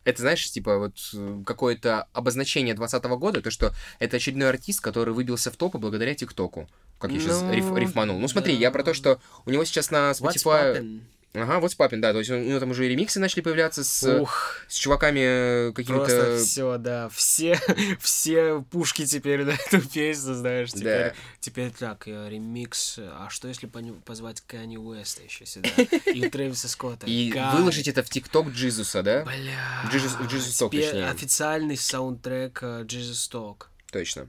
это, 0.05 0.21
знаешь, 0.23 0.51
типа 0.51 0.79
вот 0.79 0.95
э, 1.15 1.43
какое-то 1.45 2.07
обозначение 2.13 2.75
2020 2.75 3.19
года, 3.19 3.43
то, 3.43 3.51
что 3.51 3.73
это 3.99 4.17
очередной 4.19 4.49
артист, 4.49 4.81
который 4.81 5.13
выбился 5.13 5.51
в 5.51 5.57
топы 5.57 5.79
благодаря 5.79 6.15
ТикТоку. 6.15 6.69
Как 6.99 7.11
я 7.11 7.19
сейчас 7.21 7.43
Ну, 7.43 7.53
риф- 7.53 7.77
рифманул. 7.77 8.19
Ну, 8.19 8.29
смотри, 8.29 8.55
я 8.55 8.71
про 8.71 8.83
то, 8.83 8.91
да. 8.91 8.95
что 8.95 9.21
у 9.45 9.51
него 9.51 9.65
сейчас 9.65 9.91
на 9.91 10.13
Spotify... 10.13 11.01
Ага, 11.35 11.61
вот 11.61 11.77
Папин, 11.77 12.01
да. 12.01 12.13
То 12.13 12.21
есть 12.21 12.31
у 12.31 12.39
него 12.39 12.59
там 12.61 12.71
уже 12.71 12.87
и 12.87 12.89
ремиксы 12.89 13.21
начали 13.21 13.43
появляться 13.43 13.85
с, 13.85 14.21
Ух, 14.21 14.55
с 14.69 14.75
чуваками 14.75 15.21
э, 15.69 15.73
Просто 15.73 15.93
какими-то... 16.07 16.39
все, 16.39 16.79
да, 16.79 17.09
все, 17.11 17.61
все 18.01 18.63
пушки 18.71 19.05
теперь 19.05 19.45
на 19.45 19.51
эту 19.51 19.87
песню, 19.87 20.33
знаешь, 20.35 20.73
теперь, 20.73 21.11
Да. 21.11 21.15
теперь 21.41 21.71
так, 21.73 22.09
э, 22.09 22.29
ремикс, 22.31 22.99
а 22.99 23.29
что 23.29 23.49
если 23.49 23.67
позвать 24.07 24.41
Канни 24.47 24.79
Уэста 24.79 25.25
еще 25.25 25.45
сюда, 25.45 25.69
и 26.07 26.27
Трэвиса 26.31 26.69
Скотта, 26.69 27.07
И 27.07 27.31
Кай. 27.31 27.55
выложить 27.57 27.89
это 27.89 28.03
в 28.03 28.09
ТикТок 28.09 28.49
Джизуса, 28.49 29.03
да? 29.03 29.25
Бля, 29.25 29.83
В 29.85 29.93
теперь 30.71 30.85
точнее. 30.85 31.11
официальный 31.11 31.77
саундтрек 31.77 32.61
э, 32.63 32.85
Jesus 32.85 33.31
Talk. 33.31 33.65
Точно. 33.93 34.29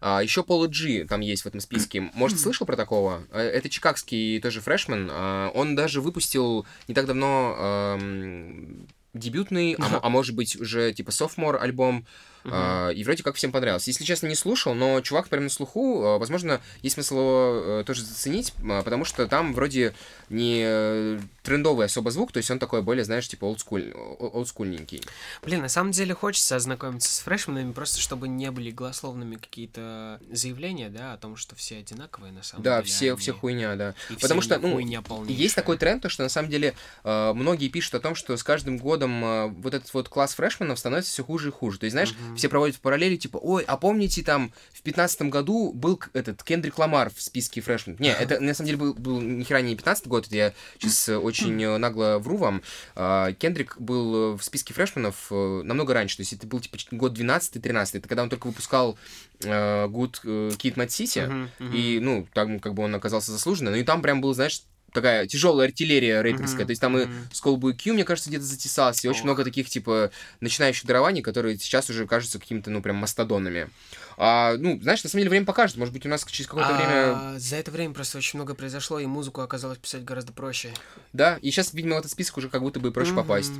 А, 0.00 0.22
еще 0.22 0.42
Пола 0.42 0.66
Джи 0.66 1.06
там 1.08 1.20
есть 1.20 1.42
в 1.42 1.46
этом 1.46 1.60
списке. 1.60 2.10
Может, 2.14 2.40
слышал 2.40 2.66
про 2.66 2.76
такого? 2.76 3.22
Э, 3.32 3.40
Это 3.40 3.68
чикагский 3.68 4.40
тоже 4.40 4.60
фрешмен. 4.60 5.08
А, 5.10 5.50
Он 5.54 5.74
даже 5.74 6.00
выпустил 6.00 6.66
не 6.88 6.94
так 6.94 7.06
давно 7.06 7.96
эм, 7.98 8.86
дебютный, 9.14 9.74
а, 9.78 10.00
а 10.02 10.08
может 10.08 10.34
быть 10.34 10.56
уже 10.56 10.92
типа 10.92 11.10
софмор 11.10 11.60
альбом. 11.60 12.06
А, 12.50 12.90
И 12.90 13.02
вроде 13.04 13.22
как 13.22 13.34
всем 13.36 13.52
понравился. 13.52 13.90
Если 13.90 14.04
честно, 14.04 14.26
не 14.26 14.34
слушал, 14.34 14.74
но 14.74 15.00
чувак 15.00 15.28
прям 15.28 15.44
на 15.44 15.50
слуху, 15.50 16.04
а, 16.04 16.18
возможно, 16.18 16.60
есть 16.82 16.94
смысл 16.94 17.14
его 17.18 17.62
э, 17.80 17.84
тоже 17.86 18.02
заценить, 18.04 18.52
а, 18.68 18.82
потому 18.82 19.04
что 19.04 19.26
там 19.26 19.54
вроде 19.54 19.94
не 20.28 21.18
трендовый 21.42 21.86
особо 21.86 22.10
звук, 22.10 22.32
то 22.32 22.38
есть 22.38 22.50
он 22.50 22.58
такой 22.58 22.82
более, 22.82 23.04
знаешь, 23.04 23.28
типа 23.28 23.44
олдскуль, 23.44 23.92
олдскульненький. 24.18 25.02
Блин, 25.42 25.62
на 25.62 25.68
самом 25.68 25.92
деле 25.92 26.14
хочется 26.14 26.56
ознакомиться 26.56 27.12
с 27.12 27.20
фрешменами, 27.20 27.72
просто 27.72 28.00
чтобы 28.00 28.28
не 28.28 28.50
были 28.50 28.70
голословными 28.70 29.36
какие-то 29.36 30.20
заявления, 30.30 30.88
да, 30.88 31.12
о 31.12 31.16
том, 31.16 31.36
что 31.36 31.54
все 31.56 31.78
одинаковые 31.78 32.32
на 32.32 32.42
самом 32.42 32.62
Да, 32.64 32.82
деле. 32.82 32.84
все, 32.94 33.10
они- 33.12 33.20
все 33.20 33.32
хуйня, 33.32 33.76
да. 33.76 33.94
и 34.10 34.14
Потому 34.16 34.40
все 34.40 34.54
что, 34.54 34.58
ну, 34.60 34.78
есть 35.26 35.54
такой 35.54 35.78
тренд, 35.78 36.02
то, 36.02 36.08
что 36.08 36.22
на 36.22 36.28
самом 36.28 36.50
деле 36.50 36.74
многие 37.04 37.68
пишут 37.68 37.94
о 37.94 38.00
том, 38.00 38.14
что 38.14 38.36
с 38.36 38.42
каждым 38.42 38.78
годом 38.78 39.52
вот 39.62 39.74
этот 39.74 39.92
вот 39.94 40.08
класс 40.08 40.34
фрешменов 40.34 40.78
становится 40.78 41.10
все 41.12 41.24
хуже 41.24 41.48
и 41.48 41.52
хуже. 41.52 41.78
То 41.78 41.84
есть, 41.86 41.92
знаешь, 41.92 42.12
Мгм. 42.18 42.35
Все 42.36 42.48
проводят 42.48 42.78
параллели, 42.78 43.16
типа, 43.16 43.38
ой, 43.38 43.64
а 43.66 43.76
помните, 43.76 44.22
там 44.22 44.52
в 44.72 44.82
пятнадцатом 44.82 45.30
году 45.30 45.72
был 45.72 46.00
этот 46.12 46.42
Кендрик 46.42 46.78
Ламар 46.78 47.10
в 47.14 47.20
списке 47.20 47.60
фрешменов. 47.60 48.00
Не, 48.00 48.12
это 48.12 48.40
на 48.40 48.54
самом 48.54 48.66
деле 48.66 48.78
был, 48.78 48.94
был 48.94 49.20
ни 49.20 49.42
хера 49.44 49.60
не 49.60 49.76
15 49.76 50.06
год, 50.06 50.26
это 50.26 50.36
я 50.36 50.52
сейчас 50.78 51.08
очень 51.08 51.62
э, 51.62 51.76
нагло 51.78 52.18
вру 52.18 52.36
вам. 52.36 52.62
А, 52.94 53.32
Кендрик 53.32 53.78
был 53.78 54.34
э, 54.34 54.36
в 54.36 54.42
списке 54.42 54.74
фрешменов 54.74 55.26
э, 55.30 55.62
намного 55.64 55.94
раньше, 55.94 56.16
то 56.16 56.22
есть 56.22 56.32
это 56.32 56.46
был 56.46 56.60
типа 56.60 56.76
год 56.92 57.18
12-13, 57.18 57.98
это 57.98 58.08
когда 58.08 58.22
он 58.22 58.30
только 58.30 58.46
выпускал 58.46 58.98
э, 59.42 59.86
Good 59.86 60.20
э, 60.24 60.50
Kid 60.56 60.74
Mad 60.74 60.88
City, 60.88 61.48
и, 61.72 61.98
ну, 62.00 62.26
там 62.32 62.60
как 62.60 62.74
бы 62.74 62.82
он 62.82 62.94
оказался 62.94 63.32
заслуженно. 63.32 63.70
Ну 63.70 63.76
и 63.76 63.84
там 63.84 64.02
прям 64.02 64.20
был, 64.20 64.34
знаешь, 64.34 64.62
такая 64.96 65.26
тяжелая 65.26 65.68
артиллерия 65.68 66.20
рэперская. 66.22 66.60
Мгм, 66.60 66.66
То 66.66 66.70
есть 66.72 66.80
там 66.80 66.98
и. 66.98 67.06
Schoolboy 67.32 67.72
Q, 67.74 67.92
мне 67.94 68.04
кажется, 68.04 68.30
где-то 68.30 68.44
затесался. 68.44 69.06
И 69.06 69.10
очень 69.10 69.20
Ох. 69.20 69.24
много 69.26 69.44
таких, 69.44 69.68
типа, 69.68 70.10
начинающих 70.40 70.86
дарований, 70.86 71.22
которые 71.22 71.58
сейчас 71.58 71.88
уже 71.90 72.06
кажутся 72.06 72.38
какими-то, 72.38 72.70
ну, 72.70 72.82
прям 72.82 72.96
мастодонами. 72.96 73.70
А, 74.18 74.56
ну, 74.58 74.80
знаешь, 74.80 75.04
на 75.04 75.10
самом 75.10 75.20
деле 75.20 75.30
время 75.30 75.46
покажет. 75.46 75.76
Может 75.76 75.92
быть, 75.92 76.06
у 76.06 76.08
нас 76.08 76.24
через 76.24 76.48
какое-то 76.48 76.72
время... 76.74 77.12
А, 77.14 77.34
За 77.38 77.56
это 77.56 77.70
время 77.70 77.92
просто 77.94 78.18
очень 78.18 78.38
много 78.38 78.54
произошло, 78.54 78.98
и 78.98 79.06
музыку 79.06 79.42
оказалось 79.42 79.78
писать 79.78 80.04
гораздо 80.04 80.32
проще. 80.32 80.72
Да, 81.12 81.38
и 81.42 81.50
сейчас, 81.50 81.74
видимо, 81.74 81.96
в 81.96 81.98
этот 81.98 82.10
список 82.10 82.38
уже 82.38 82.48
как 82.48 82.62
будто 82.62 82.80
бы 82.80 82.92
проще 82.92 83.12
Мгм. 83.12 83.22
попасть. 83.22 83.52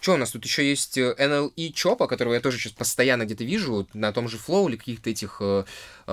Что 0.00 0.14
у 0.14 0.16
нас 0.16 0.30
тут 0.30 0.44
еще 0.44 0.66
есть 0.68 0.96
э, 0.96 1.14
NLE 1.18 1.72
Чопа, 1.72 2.06
которого 2.06 2.34
я 2.34 2.40
тоже 2.40 2.58
сейчас 2.58 2.72
постоянно 2.72 3.24
где-то 3.26 3.44
вижу 3.44 3.86
на 3.92 4.12
том 4.12 4.28
же 4.28 4.38
Flow 4.38 4.68
или 4.68 4.76
каких-то 4.76 5.10
этих 5.10 5.38
э, 5.40 5.64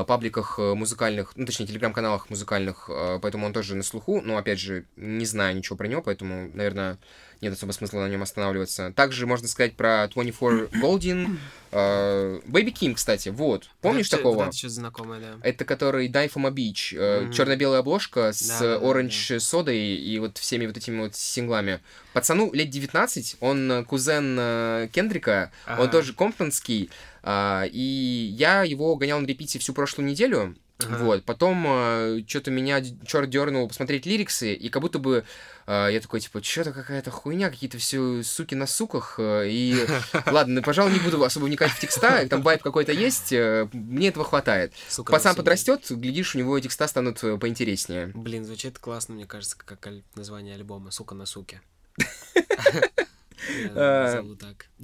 пабликах 0.03 0.59
э, 0.59 0.73
музыкальных, 0.73 1.31
ну, 1.35 1.45
точнее, 1.45 1.67
телеграм-каналах 1.67 2.29
музыкальных, 2.29 2.89
э, 2.89 3.19
поэтому 3.21 3.45
он 3.45 3.53
тоже 3.53 3.75
на 3.75 3.83
слуху, 3.83 4.21
но, 4.21 4.37
опять 4.37 4.59
же, 4.59 4.85
не 4.95 5.25
знаю 5.25 5.55
ничего 5.55 5.77
про 5.77 5.87
него, 5.87 6.01
поэтому, 6.01 6.49
наверное, 6.53 6.97
нет 7.41 7.53
особо 7.53 7.71
смысла 7.71 7.99
на 8.01 8.07
нем 8.09 8.21
останавливаться. 8.23 8.91
Также 8.95 9.25
можно 9.27 9.47
сказать 9.47 9.75
про 9.75 10.07
24 10.13 10.67
Golden, 10.81 11.37
э, 11.71 12.39
Baby 12.47 12.73
Kim, 12.73 12.93
кстати, 12.95 13.29
вот. 13.29 13.69
Помнишь 13.81 14.07
Вот 14.11 14.13
это- 14.13 14.17
такого? 14.17 14.43
Это 14.45 14.69
знакомое, 14.69 15.19
да. 15.19 15.35
Это 15.43 15.65
который 15.65 16.07
Die 16.07 16.31
from 16.33 16.47
a 16.47 16.51
Beach, 16.51 17.21
Мгм. 17.23 17.31
черно-белая 17.33 17.79
обложка 17.79 18.31
с 18.33 18.47
Да, 18.47 18.59
да, 18.59 18.79
да, 18.79 18.89
оранж 18.89 19.31
содой 19.39 19.77
и 19.77 20.19
вот 20.19 20.37
всеми 20.37 20.65
вот 20.65 20.77
этими 20.77 20.99
вот 21.01 21.15
синглами. 21.15 21.79
Пацану 22.13 22.51
лет 22.53 22.69
19, 22.69 23.37
он 23.39 23.71
э, 23.71 23.83
кузен 23.83 24.37
э, 24.39 24.89
Кендрика, 24.93 25.51
он 25.67 25.73
Ага. 25.73 25.87
тоже 25.87 26.13
компленский, 26.13 26.89
а, 27.23 27.65
и 27.71 27.79
я 28.37 28.63
его 28.63 28.95
гонял 28.95 29.19
на 29.19 29.25
репите 29.25 29.59
всю 29.59 29.73
прошлую 29.73 30.07
неделю. 30.07 30.55
Ага. 30.79 30.97
Вот, 31.05 31.23
потом 31.23 31.63
что-то 32.27 32.51
меня 32.51 32.83
черт 33.07 33.29
дернул 33.29 33.65
посмотреть 33.67 34.05
лириксы, 34.05 34.53
и 34.53 34.67
как 34.67 34.81
будто 34.81 34.99
бы 34.99 35.23
э, 35.67 35.87
я 35.89 35.99
такой, 36.01 36.19
типа, 36.19 36.43
что-то 36.43 36.73
какая-то 36.73 37.11
хуйня, 37.11 37.49
какие-то 37.49 37.77
все 37.77 38.21
суки 38.23 38.55
на 38.55 38.67
суках, 38.67 39.15
э, 39.17 39.47
и 39.47 39.73
ладно, 40.25 40.55
ну, 40.55 40.61
пожалуй, 40.61 40.91
не 40.91 40.99
буду 40.99 41.23
особо 41.23 41.45
вникать 41.45 41.71
в 41.71 41.79
текста, 41.79 42.27
там 42.27 42.41
вайп 42.41 42.61
какой-то 42.61 42.91
есть, 42.91 43.31
э, 43.31 43.69
мне 43.71 44.09
этого 44.09 44.25
хватает. 44.25 44.73
Сука, 44.89 45.13
Пацан 45.13 45.35
подрастет, 45.35 45.85
глядишь, 45.89 46.35
у 46.35 46.39
него 46.39 46.59
текста 46.59 46.87
станут 46.87 47.23
э, 47.23 47.37
поинтереснее. 47.37 48.11
Блин, 48.13 48.43
звучит 48.43 48.77
классно, 48.77 49.15
мне 49.15 49.25
кажется, 49.25 49.57
как 49.57 49.87
аль- 49.87 50.03
название 50.15 50.55
альбома 50.55 50.91
«Сука 50.91 51.15
на 51.15 51.25
суке». 51.25 51.61
А. 53.75 54.23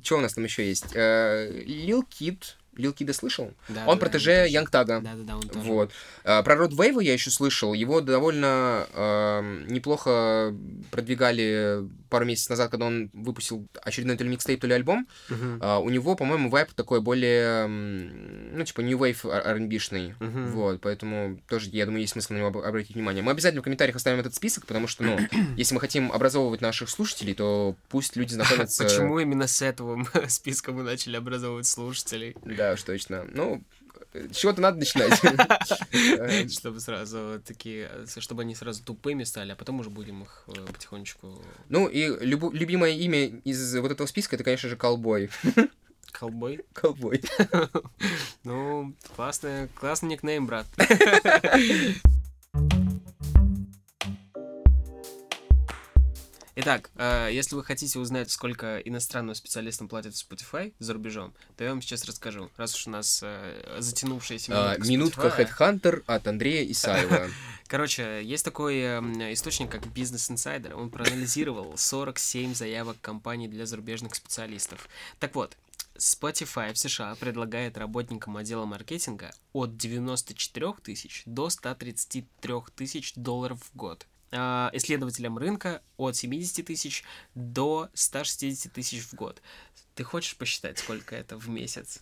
Что 0.03 0.17
у 0.17 0.21
нас 0.21 0.33
там 0.33 0.43
еще 0.43 0.67
есть? 0.67 0.93
Лил 0.93 2.03
Кид. 2.03 2.57
Лил 2.75 2.93
Кида 2.93 3.13
слышал? 3.13 3.53
Да, 3.67 3.85
Он 3.85 3.97
да, 3.97 3.99
протеже 3.99 4.33
да, 4.33 4.45
Янгтага. 4.45 5.01
Да-да-да, 5.01 5.35
он 5.35 5.41
тоже. 5.43 5.67
Вот. 5.67 5.91
А, 6.23 6.41
Про 6.43 6.55
Род 6.55 6.73
Вейва 6.73 7.01
я 7.01 7.13
еще 7.13 7.29
слышал. 7.29 7.73
Его 7.73 8.01
довольно 8.01 8.87
эм, 8.93 9.67
неплохо 9.67 10.53
продвигали 10.89 11.83
пару 12.09 12.25
месяцев 12.25 12.51
назад, 12.51 12.71
когда 12.71 12.85
он 12.85 13.09
выпустил 13.13 13.67
очередной 13.83 14.17
то 14.17 14.23
ли 14.23 14.29
микстейп, 14.29 14.61
то 14.61 14.67
ли 14.67 14.73
альбом. 14.73 15.07
Мгм. 15.29 15.59
А, 15.61 15.79
у 15.79 15.89
него, 15.89 16.15
по-моему, 16.15 16.49
вайп 16.49 16.73
такой 16.73 17.01
более, 17.01 17.67
ну, 17.67 18.63
типа, 18.63 18.81
New 18.81 18.97
Wave 18.97 19.29
R&B-шный. 19.29 20.15
Мгм. 20.19 20.51
Вот, 20.51 20.81
поэтому 20.81 21.39
тоже, 21.47 21.69
я 21.71 21.85
думаю, 21.85 22.01
есть 22.01 22.13
смысл 22.13 22.33
на 22.33 22.37
него 22.37 22.47
об- 22.47 22.57
обратить 22.57 22.95
внимание. 22.95 23.23
Мы 23.23 23.31
обязательно 23.31 23.61
в 23.61 23.63
комментариях 23.63 23.95
оставим 23.95 24.19
этот 24.19 24.35
список, 24.35 24.65
потому 24.65 24.87
что, 24.87 25.03
ну, 25.03 25.17
если 25.57 25.73
мы 25.73 25.79
хотим 25.81 26.11
образовывать 26.11 26.61
наших 26.61 26.89
слушателей, 26.89 27.33
то 27.33 27.75
пусть 27.89 28.15
люди 28.15 28.33
знакомятся... 28.33 28.83
Почему 28.83 29.19
именно 29.19 29.47
с 29.47 29.61
этого 29.61 30.05
списка 30.27 30.71
мы 30.71 30.83
начали 30.83 31.15
образовывать 31.17 31.67
слушателей? 31.67 32.35
Да, 32.61 32.73
уж 32.73 32.83
точно. 32.83 33.25
Ну, 33.33 33.63
с 34.13 34.35
чего-то 34.35 34.61
надо 34.61 34.77
начинать. 34.77 35.19
Чтобы 36.53 36.79
сразу 36.79 37.41
такие, 37.43 37.89
чтобы 38.19 38.43
они 38.43 38.53
сразу 38.53 38.83
тупыми 38.83 39.23
стали, 39.23 39.53
а 39.53 39.55
потом 39.55 39.79
уже 39.79 39.89
будем 39.89 40.21
их 40.21 40.43
э, 40.47 40.65
потихонечку... 40.71 41.43
Ну, 41.69 41.87
и 41.87 42.07
любимое 42.23 42.91
имя 42.91 43.25
из 43.25 43.75
вот 43.77 43.91
этого 43.91 44.05
списка, 44.05 44.35
это, 44.35 44.43
конечно 44.43 44.69
же, 44.69 44.75
Колбой. 44.75 45.31
Колбой? 46.11 46.63
Колбой. 46.73 47.23
Ну, 48.43 48.93
классный, 49.15 49.67
классный 49.69 50.09
никнейм, 50.09 50.45
брат. 50.45 50.67
Итак, 56.55 56.91
э, 56.95 57.29
если 57.31 57.55
вы 57.55 57.63
хотите 57.63 57.97
узнать, 57.97 58.29
сколько 58.29 58.79
иностранным 58.79 59.35
специалистам 59.35 59.87
платят 59.87 60.15
в 60.15 60.29
Spotify 60.29 60.73
за 60.79 60.93
рубежом, 60.93 61.33
то 61.55 61.63
я 61.63 61.69
вам 61.69 61.81
сейчас 61.81 62.05
расскажу. 62.05 62.49
Раз 62.57 62.75
уж 62.75 62.87
у 62.87 62.89
нас 62.89 63.21
э, 63.23 63.77
затянувшаяся 63.79 64.51
А, 64.53 64.77
минутка 64.77 64.87
Минутка 64.87 65.27
Spotify. 65.27 65.81
Headhunter 65.81 66.03
от 66.07 66.27
Андрея 66.27 66.69
Исаева. 66.69 67.29
Короче, 67.67 68.21
есть 68.23 68.43
такой 68.43 68.79
эм, 68.79 69.13
источник, 69.31 69.71
как 69.71 69.83
Business 69.83 70.29
Insider. 70.29 70.73
Он 70.73 70.89
проанализировал 70.89 71.77
47 71.77 72.53
заявок 72.53 72.97
компаний 72.99 73.47
для 73.47 73.65
зарубежных 73.65 74.15
специалистов. 74.15 74.89
Так 75.19 75.35
вот, 75.35 75.55
Spotify 75.97 76.73
в 76.73 76.77
США 76.77 77.15
предлагает 77.15 77.77
работникам 77.77 78.35
отдела 78.35 78.65
маркетинга 78.65 79.31
от 79.53 79.77
94 79.77 80.73
тысяч 80.83 81.23
до 81.25 81.49
133 81.49 82.53
тысяч 82.75 83.13
долларов 83.15 83.59
в 83.63 83.75
год. 83.77 84.05
А, 84.31 84.69
Исследователям 84.73 85.37
рынка 85.37 85.81
от 85.97 86.15
70 86.15 86.65
тысяч 86.65 87.03
до 87.35 87.89
160 87.93 88.71
тысяч 88.71 89.03
в 89.03 89.13
год. 89.13 89.41
Ты 89.95 90.03
хочешь 90.03 90.35
посчитать, 90.37 90.79
сколько 90.79 91.15
это 91.15 91.37
в 91.37 91.49
месяц? 91.49 91.99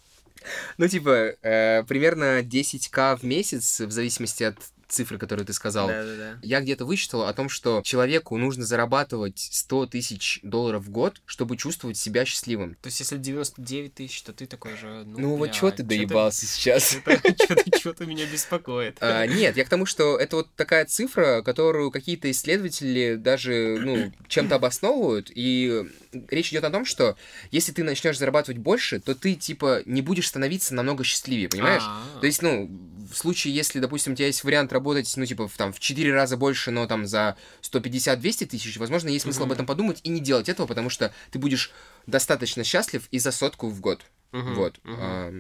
Ну, 0.78 0.88
типа, 0.88 1.36
э, 1.42 1.84
примерно 1.84 2.42
10к 2.42 3.18
в 3.18 3.24
месяц, 3.24 3.80
в 3.80 3.92
зависимости 3.92 4.44
от 4.44 4.58
цифры, 4.90 5.18
которую 5.18 5.46
ты 5.46 5.54
сказал. 5.54 5.88
Да-да-да. 5.88 6.38
Я 6.42 6.62
где-то 6.62 6.86
вычитал 6.86 7.24
о 7.24 7.34
том, 7.34 7.48
что 7.50 7.82
человеку 7.84 8.38
нужно 8.38 8.66
зарабатывать 8.66 9.40
100 9.40 9.88
тысяч 9.88 10.40
долларов 10.44 10.84
в 10.84 10.90
год, 10.90 11.22
чтобы 11.26 11.58
чувствовать 11.58 11.98
себя 11.98 12.26
счастливым. 12.26 12.76
То 12.82 12.88
есть, 12.88 13.00
если 13.00 13.18
99 13.18 13.94
тысяч, 13.94 14.22
то 14.24 14.34
ты 14.34 14.46
такой 14.46 14.76
же... 14.76 15.04
Ну, 15.06 15.20
Ну, 15.20 15.30
вот 15.36 15.50
бля, 15.50 15.54
что 15.54 15.72
ты 15.72 15.84
доебался 15.84 16.46
сейчас? 16.46 16.98
Что-то, 17.40 17.80
что-то 17.80 18.06
меня 18.06 18.26
беспокоит. 18.26 18.98
А, 19.02 19.26
нет, 19.26 19.56
я 19.58 19.64
к 19.66 19.70
тому, 19.70 19.86
что 19.86 20.18
это 20.18 20.38
вот 20.38 20.50
такая 20.56 20.86
цифра, 20.86 21.42
которую 21.44 21.92
какие-то 21.92 22.30
исследователи 22.32 23.16
даже, 23.16 23.78
ну, 23.80 24.12
чем-то 24.28 24.56
обосновывают, 24.56 25.32
и 25.34 25.86
речь 26.30 26.50
идет 26.50 26.64
о 26.64 26.70
том, 26.70 26.86
что 26.86 27.16
если 27.52 27.72
ты 27.72 27.84
начнешь 27.84 28.18
зарабатывать 28.18 28.60
больше, 28.60 29.00
то 29.00 29.16
ты, 29.16 29.36
типа, 29.36 29.82
не 29.86 30.02
будешь 30.02 30.28
становиться 30.28 30.74
намного 30.74 31.04
счастливее, 31.04 31.50
понимаешь? 31.50 31.84
А, 31.86 32.20
То 32.20 32.26
есть, 32.26 32.42
ну, 32.42 32.68
в 33.10 33.18
случае, 33.18 33.54
если, 33.56 33.80
допустим, 33.80 34.14
у 34.14 34.16
тебя 34.16 34.28
есть 34.28 34.44
вариант 34.44 34.72
работать, 34.74 35.12
ну, 35.18 35.26
типа, 35.26 35.48
в, 35.48 35.58
там, 35.58 35.74
в 35.74 35.80
4 35.80 36.14
раза 36.14 36.38
больше, 36.38 36.72
но 36.72 36.86
там 36.88 37.06
за 37.08 37.36
150-200 37.62 38.46
тысяч, 38.46 38.78
возможно, 38.78 39.10
есть 39.10 39.24
смысл 39.24 39.44
об 39.44 39.48
Мгм. 39.48 39.54
этом 39.56 39.66
подумать 39.66 40.00
и 40.04 40.10
не 40.10 40.20
делать 40.20 40.50
этого, 40.50 40.68
потому 40.68 40.90
что 40.90 41.14
ты 41.32 41.40
будешь 41.40 41.72
достаточно 42.08 42.64
счастлив 42.64 43.08
и 43.12 43.20
за 43.20 43.32
сотку 43.32 43.70
в 43.70 43.80
год. 43.82 44.06
мгм, 44.32 44.56
Вот. 44.56 44.80
мгм. 44.84 44.98
А, 45.00 45.34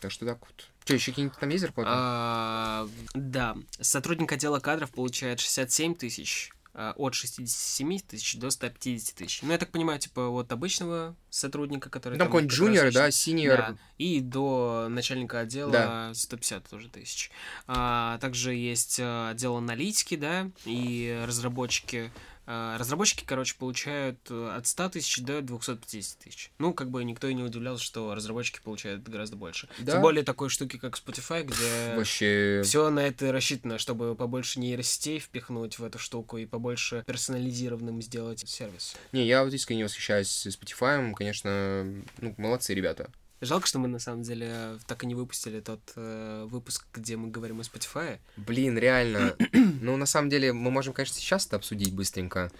так 0.00 0.10
что 0.10 0.26
так 0.26 0.38
вот. 0.40 0.68
Что, 0.84 0.94
еще 0.94 1.12
какие-нибудь 1.12 1.38
там 1.38 1.48
есть 1.50 1.62
зарплаты? 1.62 1.90
А, 1.92 2.88
Да, 3.14 3.56
сотрудник 3.80 4.32
отдела 4.32 4.58
кадров 4.58 4.90
получает 4.90 5.38
67 5.40 5.94
тысяч, 5.94 6.50
от 6.74 7.14
67 7.14 7.98
тысяч 8.00 8.36
до 8.36 8.50
150 8.50 9.14
тысяч. 9.14 9.42
Ну, 9.42 9.52
я 9.52 9.58
так 9.58 9.70
понимаю, 9.70 9.98
типа, 9.98 10.28
от 10.28 10.50
обычного 10.52 11.14
сотрудника, 11.28 11.90
который... 11.90 12.18
там 12.18 12.28
какой-нибудь 12.28 12.54
джуниор, 12.54 12.92
да, 12.92 13.10
синьор. 13.10 13.56
Да, 13.56 13.76
и 13.98 14.20
до 14.20 14.86
начальника 14.88 15.40
отдела 15.40 15.70
Да. 15.70 16.14
150 16.14 16.68
тоже 16.68 16.88
тысяч. 16.88 17.30
А, 17.66 18.18
также 18.18 18.54
есть 18.54 18.98
а, 19.00 19.30
отдел 19.30 19.56
аналитики, 19.56 20.16
да, 20.16 20.50
и 20.64 21.22
разработчики. 21.26 22.10
А, 22.44 22.76
разработчики, 22.76 23.24
короче, 23.24 23.54
получают 23.56 24.18
э, 24.30 24.54
от 24.56 24.66
100 24.66 24.88
тысяч 24.90 25.18
до 25.22 25.42
250 25.42 26.18
тысяч. 26.18 26.50
Ну, 26.58 26.74
как 26.74 26.90
бы 26.90 27.04
никто 27.04 27.28
и 27.28 27.34
не 27.34 27.42
удивлялся, 27.42 27.84
что 27.84 28.14
разработчики 28.14 28.60
получают 28.62 29.02
гораздо 29.04 29.36
больше. 29.36 29.68
Да. 29.78 29.92
Тем 29.92 30.02
более 30.02 30.24
такой 30.24 30.48
штуки, 30.48 30.76
как 30.76 30.96
Spotify, 30.98 31.44
где 31.44 31.96
Вообще... 31.96 32.62
все 32.64 32.90
на 32.90 33.00
это 33.00 33.30
рассчитано, 33.30 33.78
чтобы 33.78 34.16
побольше 34.16 34.58
нейросетей 34.58 35.20
впихнуть 35.20 35.78
в 35.78 35.84
эту 35.84 35.98
штуку 35.98 36.36
и 36.38 36.46
побольше 36.46 37.04
персонализированным 37.06 38.02
сделать 38.02 38.40
сервис. 38.48 38.96
Не, 39.12 39.24
я 39.24 39.44
вот 39.44 39.52
искренне 39.52 39.84
восхищаюсь 39.84 40.46
Spotify, 40.46 41.12
конечно, 41.14 41.84
ну, 42.18 42.34
молодцы 42.38 42.74
ребята. 42.74 43.10
Жалко, 43.42 43.66
что 43.66 43.80
мы 43.80 43.88
на 43.88 43.98
самом 43.98 44.22
деле 44.22 44.78
так 44.86 45.02
и 45.02 45.06
не 45.06 45.16
выпустили 45.16 45.58
тот 45.58 45.80
э, 45.96 46.46
выпуск, 46.48 46.86
где 46.94 47.16
мы 47.16 47.28
говорим 47.28 47.58
о 47.58 47.62
Spotify. 47.62 48.20
Блин, 48.36 48.78
реально. 48.78 49.34
ну, 49.80 49.96
на 49.96 50.06
самом 50.06 50.30
деле, 50.30 50.52
мы 50.52 50.70
можем, 50.70 50.92
конечно, 50.92 51.16
сейчас 51.16 51.46
это 51.46 51.56
обсудить 51.56 51.92
быстренько. 51.92 52.52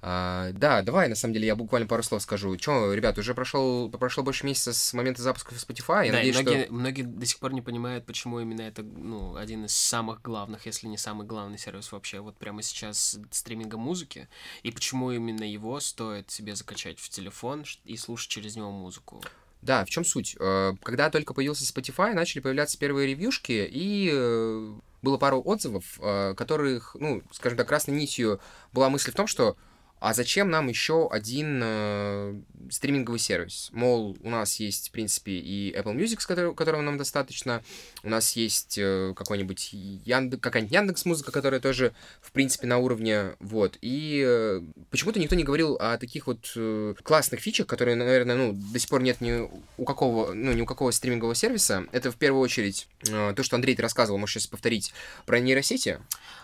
А, 0.00 0.52
да, 0.52 0.82
давай, 0.82 1.08
на 1.08 1.16
самом 1.16 1.34
деле, 1.34 1.48
я 1.48 1.56
буквально 1.56 1.88
пару 1.88 2.04
слов 2.04 2.22
скажу. 2.22 2.56
Чё, 2.56 2.92
ребят, 2.94 3.18
уже 3.18 3.34
прошел, 3.34 3.90
прошло 3.90 4.22
больше 4.22 4.46
месяца 4.46 4.72
с 4.72 4.94
момента 4.94 5.22
запуска 5.22 5.56
Spotify. 5.56 6.06
Я 6.06 6.12
да, 6.12 6.18
надеюсь, 6.18 6.36
многие, 6.36 6.64
что... 6.64 6.72
многие 6.72 7.02
до 7.02 7.26
сих 7.26 7.40
пор 7.40 7.52
не 7.52 7.62
понимают, 7.62 8.06
почему 8.06 8.38
именно 8.38 8.62
это 8.62 8.84
ну, 8.84 9.34
один 9.34 9.64
из 9.64 9.74
самых 9.74 10.22
главных, 10.22 10.66
если 10.66 10.86
не 10.86 10.98
самый 10.98 11.26
главный 11.26 11.58
сервис 11.58 11.90
вообще 11.90 12.20
вот 12.20 12.36
прямо 12.36 12.62
сейчас 12.62 13.18
стриминга 13.32 13.76
музыки, 13.76 14.28
и 14.62 14.70
почему 14.70 15.10
именно 15.10 15.42
его 15.42 15.80
стоит 15.80 16.30
себе 16.30 16.54
закачать 16.54 17.00
в 17.00 17.08
телефон 17.08 17.64
и 17.84 17.96
слушать 17.96 18.30
через 18.30 18.54
него 18.54 18.70
музыку. 18.70 19.20
Да, 19.68 19.84
в 19.84 19.90
чем 19.90 20.02
суть? 20.02 20.34
Э, 20.40 20.72
Когда 20.82 21.10
только 21.10 21.34
появился 21.34 21.62
Spotify, 21.62 22.14
начали 22.14 22.40
появляться 22.40 22.78
первые 22.78 23.06
ревьюшки, 23.06 23.68
и 23.70 24.10
э, 24.10 24.74
было 25.02 25.18
пару 25.18 25.42
отзывов, 25.44 25.84
э, 26.00 26.32
которых, 26.34 26.96
ну, 26.98 27.22
скажем 27.32 27.58
так, 27.58 27.68
красной 27.68 27.94
нитью 27.94 28.40
была 28.72 28.88
мысль 28.88 29.10
в 29.10 29.14
том, 29.14 29.26
что 29.26 29.58
а 30.00 30.14
зачем 30.14 30.50
нам 30.50 30.68
еще 30.68 31.08
один 31.10 31.60
э, 31.62 32.40
стриминговый 32.70 33.18
сервис? 33.18 33.70
Мол, 33.72 34.16
у 34.22 34.30
нас 34.30 34.60
есть, 34.60 34.88
в 34.88 34.92
принципе, 34.92 35.32
и 35.32 35.74
Apple 35.76 35.96
Music, 35.96 36.20
с 36.20 36.26
которого, 36.26 36.54
которого 36.54 36.82
нам 36.82 36.98
достаточно, 36.98 37.62
у 38.02 38.08
нас 38.08 38.32
есть 38.36 38.78
э, 38.78 39.12
какой-нибудь 39.16 39.70
Яндекс, 39.72 40.40
какая-нибудь 40.40 40.74
Яндекс 40.74 41.04
Музыка, 41.04 41.32
которая 41.32 41.60
тоже, 41.60 41.92
в 42.20 42.32
принципе, 42.32 42.66
на 42.66 42.78
уровне, 42.78 43.36
вот. 43.40 43.76
И 43.80 44.22
э, 44.26 44.60
почему-то 44.90 45.18
никто 45.18 45.34
не 45.34 45.44
говорил 45.44 45.74
о 45.80 45.98
таких 45.98 46.26
вот 46.26 46.52
э, 46.54 46.94
классных 47.02 47.40
фичах, 47.40 47.66
которые, 47.66 47.96
наверное, 47.96 48.36
ну, 48.36 48.52
до 48.52 48.78
сих 48.78 48.88
пор 48.88 49.02
нет 49.02 49.20
ни 49.20 49.48
у 49.76 49.84
какого, 49.84 50.32
ну, 50.32 50.52
ни 50.52 50.60
у 50.60 50.66
какого 50.66 50.90
стримингового 50.90 51.34
сервиса. 51.34 51.86
Это, 51.92 52.12
в 52.12 52.16
первую 52.16 52.42
очередь, 52.42 52.88
э, 53.08 53.32
то, 53.34 53.42
что 53.42 53.56
Андрей 53.56 53.74
ты 53.74 53.82
рассказывал, 53.82 54.18
можешь 54.18 54.34
сейчас 54.34 54.46
повторить, 54.46 54.92
про 55.26 55.40
нейросети. 55.40 55.98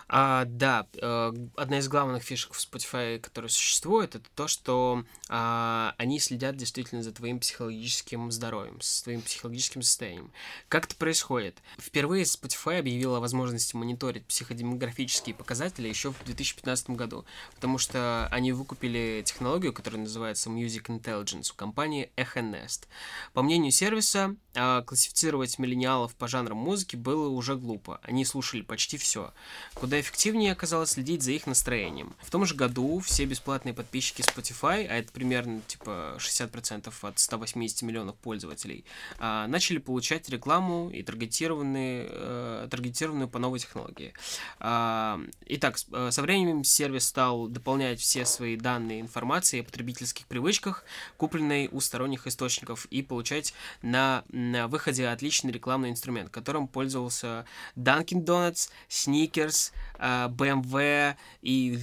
А, 0.09 0.45
да, 0.45 0.87
э, 1.01 1.33
одна 1.57 1.79
из 1.79 1.89
главных 1.89 2.23
фишек 2.23 2.53
в 2.53 2.59
Spotify, 2.59 3.19
которая 3.19 3.44
существует, 3.49 4.15
это 4.15 4.29
то, 4.35 4.49
что 4.49 5.05
а, 5.29 5.95
они 5.99 6.19
следят 6.19 6.57
действительно 6.57 7.03
за 7.03 7.13
твоим 7.13 7.41
психологическим 7.41 8.31
здоровьем, 8.31 8.81
с 8.81 9.03
твоим 9.03 9.23
психологическим 9.23 9.83
состоянием. 9.83 10.33
Как 10.69 10.87
это 10.87 10.97
происходит? 10.97 11.63
Впервые 11.79 12.25
Spotify 12.25 12.79
объявила 12.79 13.19
о 13.19 13.21
возможности 13.21 13.77
мониторить 13.77 14.27
психодемографические 14.27 15.35
показатели 15.35 15.89
еще 15.89 16.13
в 16.13 16.25
2015 16.25 16.91
году, 16.91 17.25
потому 17.55 17.79
что 17.79 18.29
они 18.31 18.53
выкупили 18.53 19.23
технологию, 19.25 19.73
которая 19.73 20.03
называется 20.03 20.51
Music 20.51 20.87
Intelligence 20.87 21.53
у 21.53 21.55
компании 21.55 22.11
Echenest. 22.17 22.87
По 23.33 23.43
мнению 23.43 23.73
сервиса, 23.73 24.37
а, 24.55 24.83
классифицировать 24.83 25.59
миллениалов 25.59 26.15
по 26.15 26.29
жанрам 26.29 26.57
музыки 26.57 26.97
было 26.97 27.29
уже 27.29 27.57
глупо. 27.57 28.01
Они 28.03 28.25
слушали 28.25 28.63
почти 28.63 28.97
все. 28.97 29.33
Куда 29.75 30.01
эффективнее 30.01 30.53
оказалось 30.53 30.91
следить 30.91 31.23
за 31.23 31.33
их 31.33 31.47
настроением. 31.47 32.15
В 32.21 32.31
том 32.31 32.47
же 32.47 32.55
году 32.55 33.01
все 33.01 33.25
бесплатные 33.35 33.75
подписчики 33.75 34.23
Spotify, 34.23 34.87
а 34.87 34.95
это 34.95 35.11
примерно 35.13 35.61
типа 35.67 36.17
60% 36.19 36.93
от 37.03 37.19
180 37.19 37.83
миллионов 37.83 38.15
пользователей, 38.17 38.85
а, 39.19 39.49
начали 39.49 39.79
получать 39.79 40.29
рекламу 40.29 40.89
и 40.91 41.03
таргетированные, 41.03 42.07
э, 42.09 42.69
таргетированную 42.71 43.29
по 43.29 43.41
новой 43.41 43.59
технологии. 43.59 44.13
А, 44.61 45.21
итак, 45.47 45.79
э, 45.93 46.11
со 46.13 46.23
временем 46.23 46.63
сервис 46.63 47.09
стал 47.09 47.49
дополнять 47.49 47.99
все 48.01 48.25
свои 48.25 48.57
данные 48.57 49.01
информации 49.01 49.61
о 49.61 49.65
потребительских 49.65 50.27
привычках, 50.27 50.85
купленной 51.17 51.69
у 51.73 51.81
сторонних 51.81 52.29
источников, 52.29 52.87
и 52.87 53.03
получать 53.03 53.53
на 53.83 54.23
на 54.29 54.69
выходе 54.69 55.09
отличный 55.09 55.51
рекламный 55.51 55.91
инструмент, 55.91 56.31
которым 56.31 56.69
пользовался 56.69 57.47
Dunkin' 57.77 58.25
Donuts, 58.25 58.71
Snickers, 58.89 59.73
BMW 59.99 61.17
и 61.43 61.79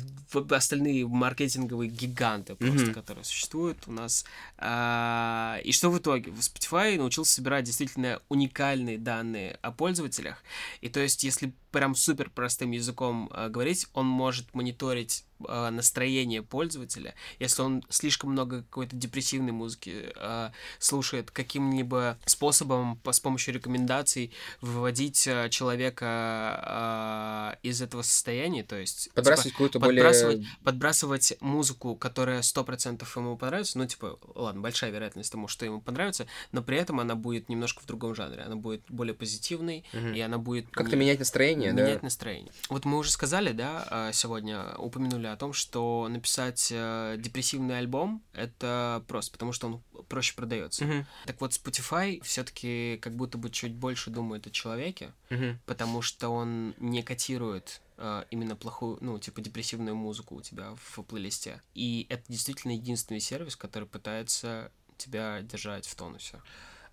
остальные 0.49 1.07
маркетинговые 1.07 1.40
гиганты 1.87 2.55
просто, 2.55 2.87
mm-hmm. 2.87 2.93
которые 2.93 3.23
существуют 3.23 3.79
у 3.87 3.91
нас. 3.91 4.25
А, 4.57 5.59
и 5.63 5.71
что 5.71 5.89
в 5.89 5.97
итоге? 5.97 6.31
Spotify 6.31 6.97
научился 6.97 7.33
собирать 7.33 7.65
действительно 7.65 8.21
уникальные 8.29 8.97
данные 8.97 9.57
о 9.61 9.71
пользователях. 9.71 10.43
И 10.81 10.89
то 10.89 10.99
есть, 10.99 11.23
если 11.23 11.53
прям 11.71 11.95
супер 11.95 12.29
простым 12.29 12.71
языком 12.71 13.29
э, 13.33 13.49
говорить, 13.49 13.87
он 13.93 14.05
может 14.05 14.53
мониторить 14.53 15.25
э, 15.47 15.69
настроение 15.69 16.43
пользователя. 16.43 17.15
Если 17.39 17.61
он 17.61 17.83
слишком 17.89 18.31
много 18.31 18.63
какой-то 18.63 18.95
депрессивной 18.95 19.53
музыки 19.53 20.11
э, 20.15 20.49
слушает, 20.79 21.31
каким-либо 21.31 22.17
способом 22.25 22.97
по, 22.97 23.13
с 23.13 23.19
помощью 23.19 23.53
рекомендаций 23.53 24.33
выводить 24.59 25.25
э, 25.27 25.49
человека 25.49 27.57
э, 27.63 27.67
из 27.67 27.81
этого 27.81 28.01
состояния, 28.01 28.63
то 28.63 28.75
есть 28.75 29.09
подбрасывать 29.13 29.43
типа, 29.43 29.53
какую-то 29.53 29.79
подбрасывать, 29.79 30.37
более... 30.37 30.57
подбрасывать 30.63 31.33
музыку, 31.39 31.95
которая 31.95 32.41
сто 32.41 32.63
процентов 32.63 33.15
ему 33.15 33.37
понравится, 33.37 33.77
ну 33.77 33.85
типа, 33.85 34.19
ладно, 34.35 34.61
большая 34.61 34.91
вероятность 34.91 35.31
тому, 35.31 35.47
что 35.47 35.65
ему 35.65 35.81
понравится, 35.81 36.27
но 36.51 36.61
при 36.61 36.77
этом 36.77 36.99
она 36.99 37.15
будет 37.15 37.49
немножко 37.49 37.81
в 37.81 37.85
другом 37.85 38.13
жанре, 38.13 38.41
она 38.41 38.57
будет 38.57 38.83
более 38.89 39.13
позитивной, 39.13 39.85
угу. 39.93 40.07
и 40.07 40.19
она 40.19 40.37
будет... 40.37 40.69
Как-то 40.71 40.95
менять 40.95 41.19
настроение 41.19 41.60
настроение, 41.67 41.85
менять 41.85 42.01
да? 42.01 42.05
настроение. 42.05 42.51
Вот 42.69 42.85
мы 42.85 42.97
уже 42.97 43.11
сказали, 43.11 43.51
да, 43.51 43.87
а, 43.89 44.11
сегодня 44.11 44.75
упомянули 44.77 45.27
о 45.27 45.35
том, 45.35 45.53
что 45.53 46.07
написать 46.09 46.69
э, 46.71 47.15
депрессивный 47.17 47.77
альбом 47.77 48.21
это 48.33 49.03
просто, 49.07 49.31
потому 49.31 49.51
что 49.51 49.67
он 49.67 49.81
проще 50.07 50.35
продается. 50.35 50.85
Угу. 50.85 51.05
Так 51.25 51.41
вот, 51.41 51.51
Spotify 51.51 52.21
все-таки 52.23 52.97
как 53.01 53.15
будто 53.15 53.37
бы 53.37 53.49
чуть 53.49 53.73
больше 53.73 54.09
думает 54.09 54.47
о 54.47 54.51
человеке, 54.51 55.11
угу. 55.29 55.57
потому 55.65 56.01
что 56.01 56.29
он 56.29 56.73
не 56.77 57.03
котирует 57.03 57.81
э, 57.97 58.23
именно 58.31 58.55
плохую, 58.55 58.97
ну, 59.01 59.19
типа 59.19 59.41
депрессивную 59.41 59.95
музыку 59.95 60.35
у 60.35 60.41
тебя 60.41 60.75
в 60.75 61.03
плейлисте. 61.03 61.61
И 61.73 62.07
это 62.09 62.23
действительно 62.27 62.73
единственный 62.73 63.19
сервис, 63.19 63.55
который 63.55 63.87
пытается 63.87 64.71
тебя 64.97 65.41
держать 65.41 65.87
в 65.87 65.95
тонусе. 65.95 66.41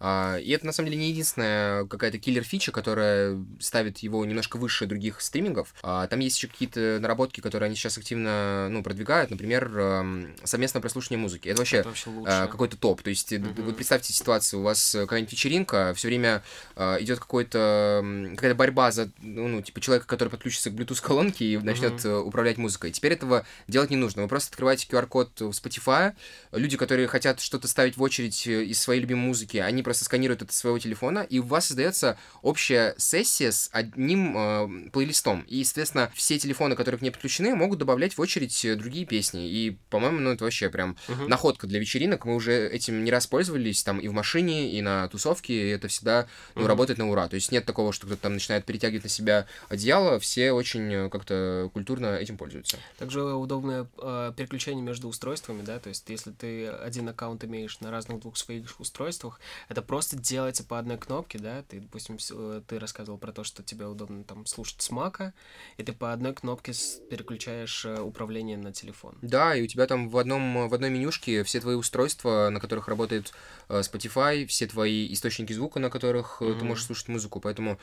А, 0.00 0.36
и 0.36 0.50
это, 0.50 0.66
на 0.66 0.72
самом 0.72 0.90
деле, 0.90 1.02
не 1.02 1.10
единственная 1.10 1.84
какая-то 1.86 2.18
киллер-фича, 2.18 2.72
которая 2.72 3.38
ставит 3.60 3.98
его 3.98 4.24
немножко 4.24 4.56
выше 4.56 4.86
других 4.86 5.20
стримингов. 5.20 5.74
А, 5.82 6.06
там 6.06 6.20
есть 6.20 6.36
еще 6.36 6.48
какие-то 6.48 6.98
наработки, 7.00 7.40
которые 7.40 7.66
они 7.66 7.76
сейчас 7.76 7.98
активно 7.98 8.68
ну, 8.70 8.82
продвигают. 8.82 9.30
Например, 9.30 10.28
совместное 10.44 10.80
прослушивание 10.80 11.20
музыки. 11.20 11.48
Это 11.48 11.58
вообще, 11.58 11.78
это 11.78 11.88
вообще 11.88 12.10
а, 12.26 12.46
какой-то 12.46 12.76
топ. 12.76 13.02
То 13.02 13.10
есть, 13.10 13.32
mm-hmm. 13.32 13.62
вы 13.62 13.72
представьте 13.72 14.12
ситуацию, 14.12 14.60
у 14.60 14.62
вас 14.62 14.96
какая-нибудь 14.98 15.32
вечеринка, 15.32 15.92
все 15.94 16.08
время 16.08 16.42
идет 16.76 17.18
какой-то 17.18 18.04
какая-то 18.34 18.54
борьба 18.54 18.90
за, 18.92 19.10
ну, 19.20 19.48
ну, 19.48 19.62
типа, 19.62 19.80
человека, 19.80 20.06
который 20.06 20.28
подключится 20.28 20.70
к 20.70 20.74
Bluetooth-колонке 20.74 21.44
и 21.44 21.58
начнет 21.58 21.92
mm-hmm. 21.94 22.22
управлять 22.22 22.58
музыкой. 22.58 22.90
Теперь 22.92 23.12
этого 23.12 23.44
делать 23.66 23.90
не 23.90 23.96
нужно. 23.96 24.22
Вы 24.22 24.28
просто 24.28 24.50
открываете 24.50 24.86
QR-код 24.88 25.40
в 25.40 25.50
Spotify. 25.50 26.14
Люди, 26.52 26.76
которые 26.76 27.08
хотят 27.08 27.40
что-то 27.40 27.68
ставить 27.68 27.96
в 27.96 28.02
очередь 28.02 28.46
э, 28.46 28.64
из 28.64 28.80
своей 28.80 29.00
любимой 29.00 29.26
музыки, 29.26 29.56
они 29.58 29.82
просто 29.88 30.04
сканирует 30.04 30.42
это 30.42 30.52
своего 30.52 30.78
телефона, 30.78 31.20
и 31.20 31.38
у 31.38 31.44
вас 31.44 31.68
создается 31.68 32.18
общая 32.42 32.94
сессия 32.98 33.50
с 33.50 33.70
одним 33.72 34.36
э, 34.36 34.90
плейлистом. 34.90 35.46
И, 35.48 35.64
соответственно, 35.64 36.12
все 36.14 36.38
телефоны, 36.38 36.76
которые 36.76 36.98
к 36.98 37.02
ней 37.02 37.10
подключены, 37.10 37.54
могут 37.54 37.78
добавлять 37.78 38.18
в 38.18 38.20
очередь 38.20 38.66
э, 38.66 38.76
другие 38.76 39.06
песни. 39.06 39.48
И, 39.48 39.78
по-моему, 39.88 40.20
ну, 40.20 40.32
это 40.32 40.44
вообще 40.44 40.68
прям 40.68 40.98
uh-huh. 41.08 41.26
находка 41.26 41.66
для 41.66 41.80
вечеринок. 41.80 42.26
Мы 42.26 42.34
уже 42.34 42.68
этим 42.68 43.02
не 43.02 43.10
раз 43.10 43.26
пользовались, 43.26 43.82
там, 43.82 43.98
и 43.98 44.08
в 44.08 44.12
машине, 44.12 44.72
и 44.72 44.82
на 44.82 45.08
тусовке, 45.08 45.54
и 45.54 45.68
это 45.70 45.88
всегда, 45.88 46.26
ну, 46.54 46.64
uh-huh. 46.64 46.66
работает 46.66 46.98
на 46.98 47.08
ура. 47.10 47.26
То 47.28 47.36
есть 47.36 47.50
нет 47.50 47.64
такого, 47.64 47.94
что 47.94 48.06
кто-то 48.06 48.20
там 48.20 48.34
начинает 48.34 48.66
перетягивать 48.66 49.04
на 49.04 49.08
себя 49.08 49.46
одеяло, 49.70 50.18
все 50.18 50.52
очень 50.52 50.92
э, 50.92 51.08
как-то 51.08 51.70
культурно 51.72 52.16
этим 52.16 52.36
пользуются. 52.36 52.76
Также 52.98 53.22
удобное 53.22 53.86
э, 53.96 54.34
переключение 54.36 54.84
между 54.84 55.08
устройствами, 55.08 55.62
да, 55.62 55.78
то 55.78 55.88
есть 55.88 56.04
если 56.10 56.30
ты 56.30 56.66
один 56.68 57.08
аккаунт 57.08 57.42
имеешь 57.44 57.80
на 57.80 57.90
разных 57.90 58.20
двух 58.20 58.36
своих 58.36 58.78
устройствах, 58.78 59.40
это 59.70 59.77
просто 59.82 60.16
делается 60.16 60.64
по 60.64 60.78
одной 60.78 60.98
кнопке, 60.98 61.38
да, 61.38 61.62
ты, 61.62 61.80
допустим, 61.80 62.18
ты 62.66 62.78
рассказывал 62.78 63.18
про 63.18 63.32
то, 63.32 63.44
что 63.44 63.62
тебе 63.62 63.86
удобно 63.86 64.24
там 64.24 64.46
слушать 64.46 64.80
с 64.82 64.90
мака, 64.90 65.34
и 65.76 65.82
ты 65.82 65.92
по 65.92 66.12
одной 66.12 66.34
кнопке 66.34 66.72
переключаешь 67.10 67.84
э, 67.84 68.00
управление 68.00 68.56
на 68.56 68.72
телефон. 68.72 69.16
Да, 69.22 69.54
и 69.54 69.62
у 69.62 69.66
тебя 69.66 69.86
там 69.86 70.08
в 70.08 70.16
одном 70.18 70.68
в 70.68 70.74
одной 70.74 70.90
менюшке 70.90 71.42
все 71.44 71.60
твои 71.60 71.74
устройства, 71.74 72.48
на 72.50 72.60
которых 72.60 72.88
работает 72.88 73.32
э, 73.68 73.80
Spotify, 73.80 74.46
все 74.46 74.66
твои 74.66 75.12
источники 75.12 75.52
звука, 75.52 75.80
на 75.80 75.90
которых 75.90 76.40
mm-hmm. 76.40 76.58
ты 76.58 76.64
можешь 76.64 76.86
слушать 76.86 77.08
музыку, 77.08 77.40
поэтому 77.40 77.78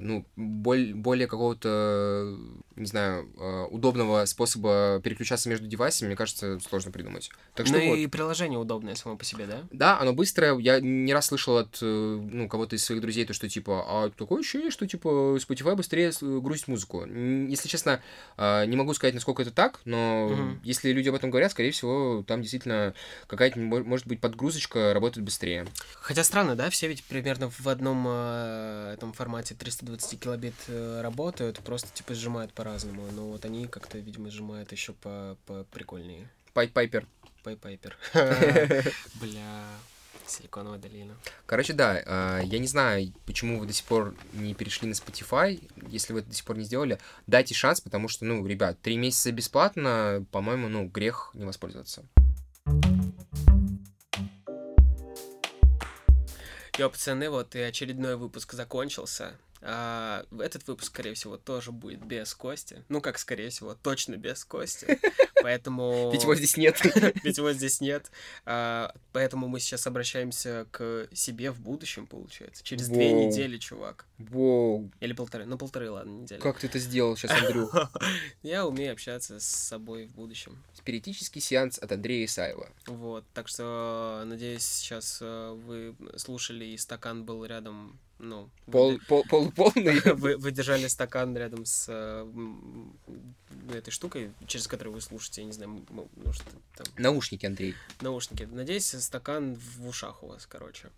ну, 0.00 0.24
боль, 0.36 0.94
более 0.94 1.26
какого-то, 1.26 2.36
не 2.76 2.86
знаю, 2.86 3.28
а, 3.38 3.66
удобного 3.66 4.24
способа 4.24 5.00
переключаться 5.04 5.48
между 5.48 5.66
девайсами, 5.66 6.08
мне 6.08 6.16
кажется, 6.16 6.58
сложно 6.60 6.90
придумать. 6.90 7.30
Так 7.54 7.66
что 7.66 7.76
ну 7.76 7.88
вот. 7.88 7.98
и 7.98 8.06
приложение 8.06 8.58
удобное 8.58 8.94
само 8.94 9.16
по 9.16 9.24
себе, 9.24 9.46
да? 9.46 9.64
Да, 9.70 10.00
оно 10.00 10.12
быстрое. 10.12 10.56
Я 10.58 10.80
не 10.80 11.12
раз 11.12 11.26
слышал 11.26 11.58
от 11.58 11.78
э, 11.82 11.84
ну, 11.84 12.48
кого-то 12.48 12.76
из 12.76 12.84
своих 12.84 13.02
друзей, 13.02 13.26
то, 13.26 13.34
что 13.34 13.48
типа, 13.48 13.84
а 13.86 14.10
такое 14.10 14.40
ощущение, 14.40 14.70
что 14.70 14.86
типа 14.86 15.36
Spotify 15.36 15.74
быстрее 15.74 16.12
грузит 16.20 16.68
музыку. 16.68 17.04
Если 17.04 17.68
честно, 17.68 18.00
а, 18.36 18.64
не 18.64 18.76
могу 18.76 18.94
сказать, 18.94 19.14
насколько 19.14 19.42
это 19.42 19.50
так, 19.50 19.80
но 19.84 20.28
угу. 20.28 20.58
если 20.62 20.92
люди 20.92 21.08
об 21.08 21.14
этом 21.14 21.30
говорят, 21.30 21.52
скорее 21.52 21.72
всего, 21.72 22.24
там 22.26 22.40
действительно 22.40 22.94
какая-то, 23.26 23.58
может 23.58 24.06
быть, 24.06 24.20
подгрузочка 24.20 24.94
работает 24.94 25.24
быстрее. 25.24 25.66
Хотя 26.00 26.24
странно, 26.24 26.56
да, 26.56 26.70
все 26.70 26.88
ведь 26.88 27.04
примерно 27.04 27.50
в 27.50 27.68
одном 27.68 28.06
э, 28.08 28.94
этом 28.94 29.12
формате 29.12 29.54
320 29.58 30.20
килобит 30.20 30.54
э, 30.68 31.00
работают, 31.02 31.58
просто 31.60 31.88
типа 31.92 32.14
сжимают 32.14 32.52
по-разному. 32.52 33.02
Но 33.12 33.28
вот 33.28 33.44
они 33.44 33.66
как-то, 33.66 33.98
видимо, 33.98 34.30
сжимают 34.30 34.72
еще 34.72 34.92
по, 34.92 35.36
по 35.46 35.64
прикольнее. 35.64 36.28
Пайпер. 36.52 37.06
Пайпер. 37.42 37.96
Бля. 39.20 39.64
Силиконовая 40.26 40.78
долина. 40.78 41.16
Короче, 41.46 41.72
да, 41.72 42.02
а, 42.04 42.40
я 42.40 42.58
не 42.58 42.66
знаю, 42.66 43.12
почему 43.26 43.58
вы 43.58 43.66
до 43.66 43.72
сих 43.72 43.86
пор 43.86 44.14
не 44.32 44.54
перешли 44.54 44.88
на 44.88 44.92
Spotify. 44.92 45.62
Если 45.88 46.12
вы 46.12 46.20
это 46.20 46.28
до 46.28 46.34
сих 46.34 46.44
пор 46.44 46.58
не 46.58 46.64
сделали, 46.64 46.98
дайте 47.26 47.54
шанс, 47.54 47.80
потому 47.80 48.08
что, 48.08 48.24
ну, 48.24 48.46
ребят, 48.46 48.78
три 48.80 48.96
месяца 48.96 49.32
бесплатно, 49.32 50.24
по-моему, 50.30 50.68
ну, 50.68 50.86
грех 50.86 51.30
не 51.34 51.44
воспользоваться. 51.44 52.04
Йо, 56.78 56.90
пацаны, 56.90 57.28
вот 57.28 57.56
и 57.56 57.60
очередной 57.60 58.16
выпуск 58.16 58.52
закончился. 58.52 59.32
А, 59.60 60.24
этот 60.38 60.66
выпуск, 60.66 60.88
скорее 60.88 61.14
всего, 61.14 61.36
тоже 61.36 61.72
будет 61.72 62.04
без 62.04 62.34
Кости. 62.34 62.84
Ну, 62.88 63.00
как, 63.00 63.18
скорее 63.18 63.50
всего, 63.50 63.74
точно 63.74 64.16
без 64.16 64.44
Кости. 64.44 64.98
Поэтому... 65.42 66.10
Ведь 66.12 66.22
его 66.22 66.34
здесь 66.34 66.56
нет. 66.56 66.80
Ведь 67.24 67.38
его 67.38 67.52
здесь 67.52 67.80
нет. 67.80 68.10
А, 68.44 68.94
поэтому 69.12 69.48
мы 69.48 69.60
сейчас 69.60 69.86
обращаемся 69.86 70.66
к 70.70 71.08
себе 71.12 71.50
в 71.50 71.60
будущем, 71.60 72.06
получается. 72.06 72.64
Через 72.64 72.88
две 72.88 73.12
недели, 73.12 73.58
чувак. 73.58 74.06
Воу, 74.18 74.90
Или 75.00 75.12
полторы. 75.12 75.44
Ну, 75.44 75.56
полторы, 75.56 75.90
ладно, 75.90 76.22
недели. 76.22 76.40
как 76.40 76.58
ты 76.58 76.66
это 76.66 76.78
сделал 76.78 77.16
сейчас, 77.16 77.30
Андрю? 77.30 77.70
Я 78.42 78.66
умею 78.66 78.92
общаться 78.92 79.38
с 79.40 79.46
собой 79.46 80.06
в 80.06 80.14
будущем. 80.14 80.62
Спиритический 80.74 81.40
сеанс 81.40 81.78
от 81.78 81.92
Андрея 81.92 82.24
Исаева. 82.24 82.68
Вот, 82.86 83.24
так 83.34 83.48
что, 83.48 84.22
надеюсь, 84.26 84.64
сейчас 84.64 85.18
э, 85.20 85.52
вы 85.64 85.94
слушали, 86.16 86.64
и 86.64 86.76
стакан 86.76 87.24
был 87.24 87.44
рядом, 87.44 87.98
ну... 88.18 88.50
вы 88.66 88.72
Пол, 88.72 88.98
пол, 89.06 89.24
полуполный. 89.28 90.00
вы, 90.14 90.36
вы 90.36 90.50
держали 90.50 90.86
стакан 90.88 91.36
рядом 91.36 91.64
с 91.64 91.86
э, 91.88 92.26
этой 93.72 93.90
штукой, 93.90 94.32
через 94.46 94.66
которую 94.66 94.94
вы 94.94 95.00
слушаете, 95.00 95.42
я 95.42 95.46
не 95.46 95.52
знаю, 95.52 95.70
м- 95.90 96.08
может, 96.16 96.42
там, 96.76 96.86
Наушники, 96.96 97.46
Андрей. 97.46 97.74
наушники. 98.00 98.44
Надеюсь, 98.50 98.86
стакан 98.86 99.54
в 99.54 99.86
ушах 99.88 100.22
у 100.22 100.28
вас, 100.28 100.46
короче. 100.46 100.90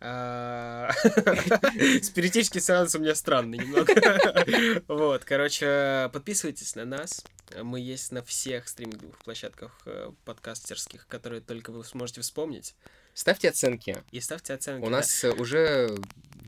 А, 0.00 0.90
Спиритический 2.02 2.60
сеанс 2.60 2.94
у 2.94 2.98
меня 2.98 3.14
странный 3.14 3.58
немного. 3.58 4.82
Вот, 4.88 5.24
короче, 5.24 6.10
подписывайтесь 6.12 6.74
на 6.74 6.84
нас. 6.84 7.24
Мы 7.62 7.80
есть 7.80 8.12
на 8.12 8.22
всех 8.22 8.68
стриминговых 8.68 9.18
площадках 9.18 9.78
э, 9.86 10.10
подкастерских, 10.24 11.06
которые 11.06 11.40
только 11.40 11.70
вы 11.70 11.84
сможете 11.84 12.20
вспомнить. 12.20 12.74
Ставьте 13.14 13.48
оценки. 13.48 14.02
И 14.10 14.20
ставьте 14.20 14.54
оценки. 14.54 14.82
У 14.82 14.86
да. 14.86 14.96
нас 14.96 15.24
э, 15.24 15.30
уже 15.30 15.96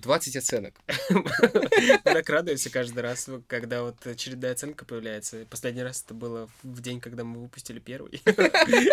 20 0.02 0.36
оценок. 0.36 0.74
Так 2.04 2.28
радуемся 2.28 2.70
каждый 2.70 3.00
раз, 3.00 3.28
когда 3.46 3.82
вот 3.82 4.06
очередная 4.06 4.52
оценка 4.52 4.84
появляется. 4.84 5.46
Последний 5.50 5.82
раз 5.82 6.02
это 6.04 6.14
было 6.14 6.48
в 6.62 6.80
день, 6.80 7.00
когда 7.00 7.24
мы 7.24 7.40
выпустили 7.42 7.78
первый. 7.78 8.22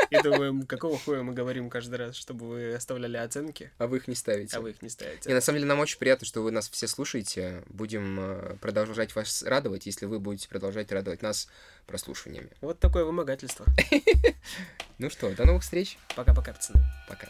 И 0.10 0.22
думаем, 0.24 0.66
какого 0.66 0.98
хуя 0.98 1.24
мы 1.24 1.34
говорим 1.34 1.70
каждый 1.70 1.96
раз, 1.96 2.16
чтобы 2.16 2.48
вы 2.48 2.74
оставляли 2.74 3.18
оценки, 3.18 3.72
А 3.78 3.88
вы 3.88 3.98
их 3.98 4.08
не 4.08 4.16
ставите. 4.16 4.56
а 4.58 4.62
вы 4.62 4.72
их 4.72 4.82
не 4.82 4.88
И 4.88 4.92
ставите. 4.92 5.34
на 5.34 5.42
самом 5.42 5.58
деле 5.60 5.68
нам 5.68 5.80
очень 5.80 5.98
приятно, 6.00 6.26
что 6.26 6.42
вы 6.42 6.52
нас 6.52 6.70
все 6.70 6.88
слушаете. 6.88 7.64
Будем 7.68 8.20
э, 8.20 8.56
продолжать 8.62 9.16
вас 9.16 9.44
радовать, 9.44 9.86
если 9.86 10.06
вы 10.06 10.20
будете 10.20 10.48
продолжать 10.50 10.92
радовать 10.92 11.22
нас 11.22 11.48
прослушиваниями. 11.86 12.50
Вот 12.62 12.80
такое 12.80 13.06
вымогательство. 13.06 13.66
Ну 15.00 15.10
что, 15.10 15.34
до 15.36 15.46
новых 15.46 15.64
встреч. 15.64 15.98
Пока-пока, 16.16 16.54
пацаны. 16.54 16.80
Пока. 17.10 17.28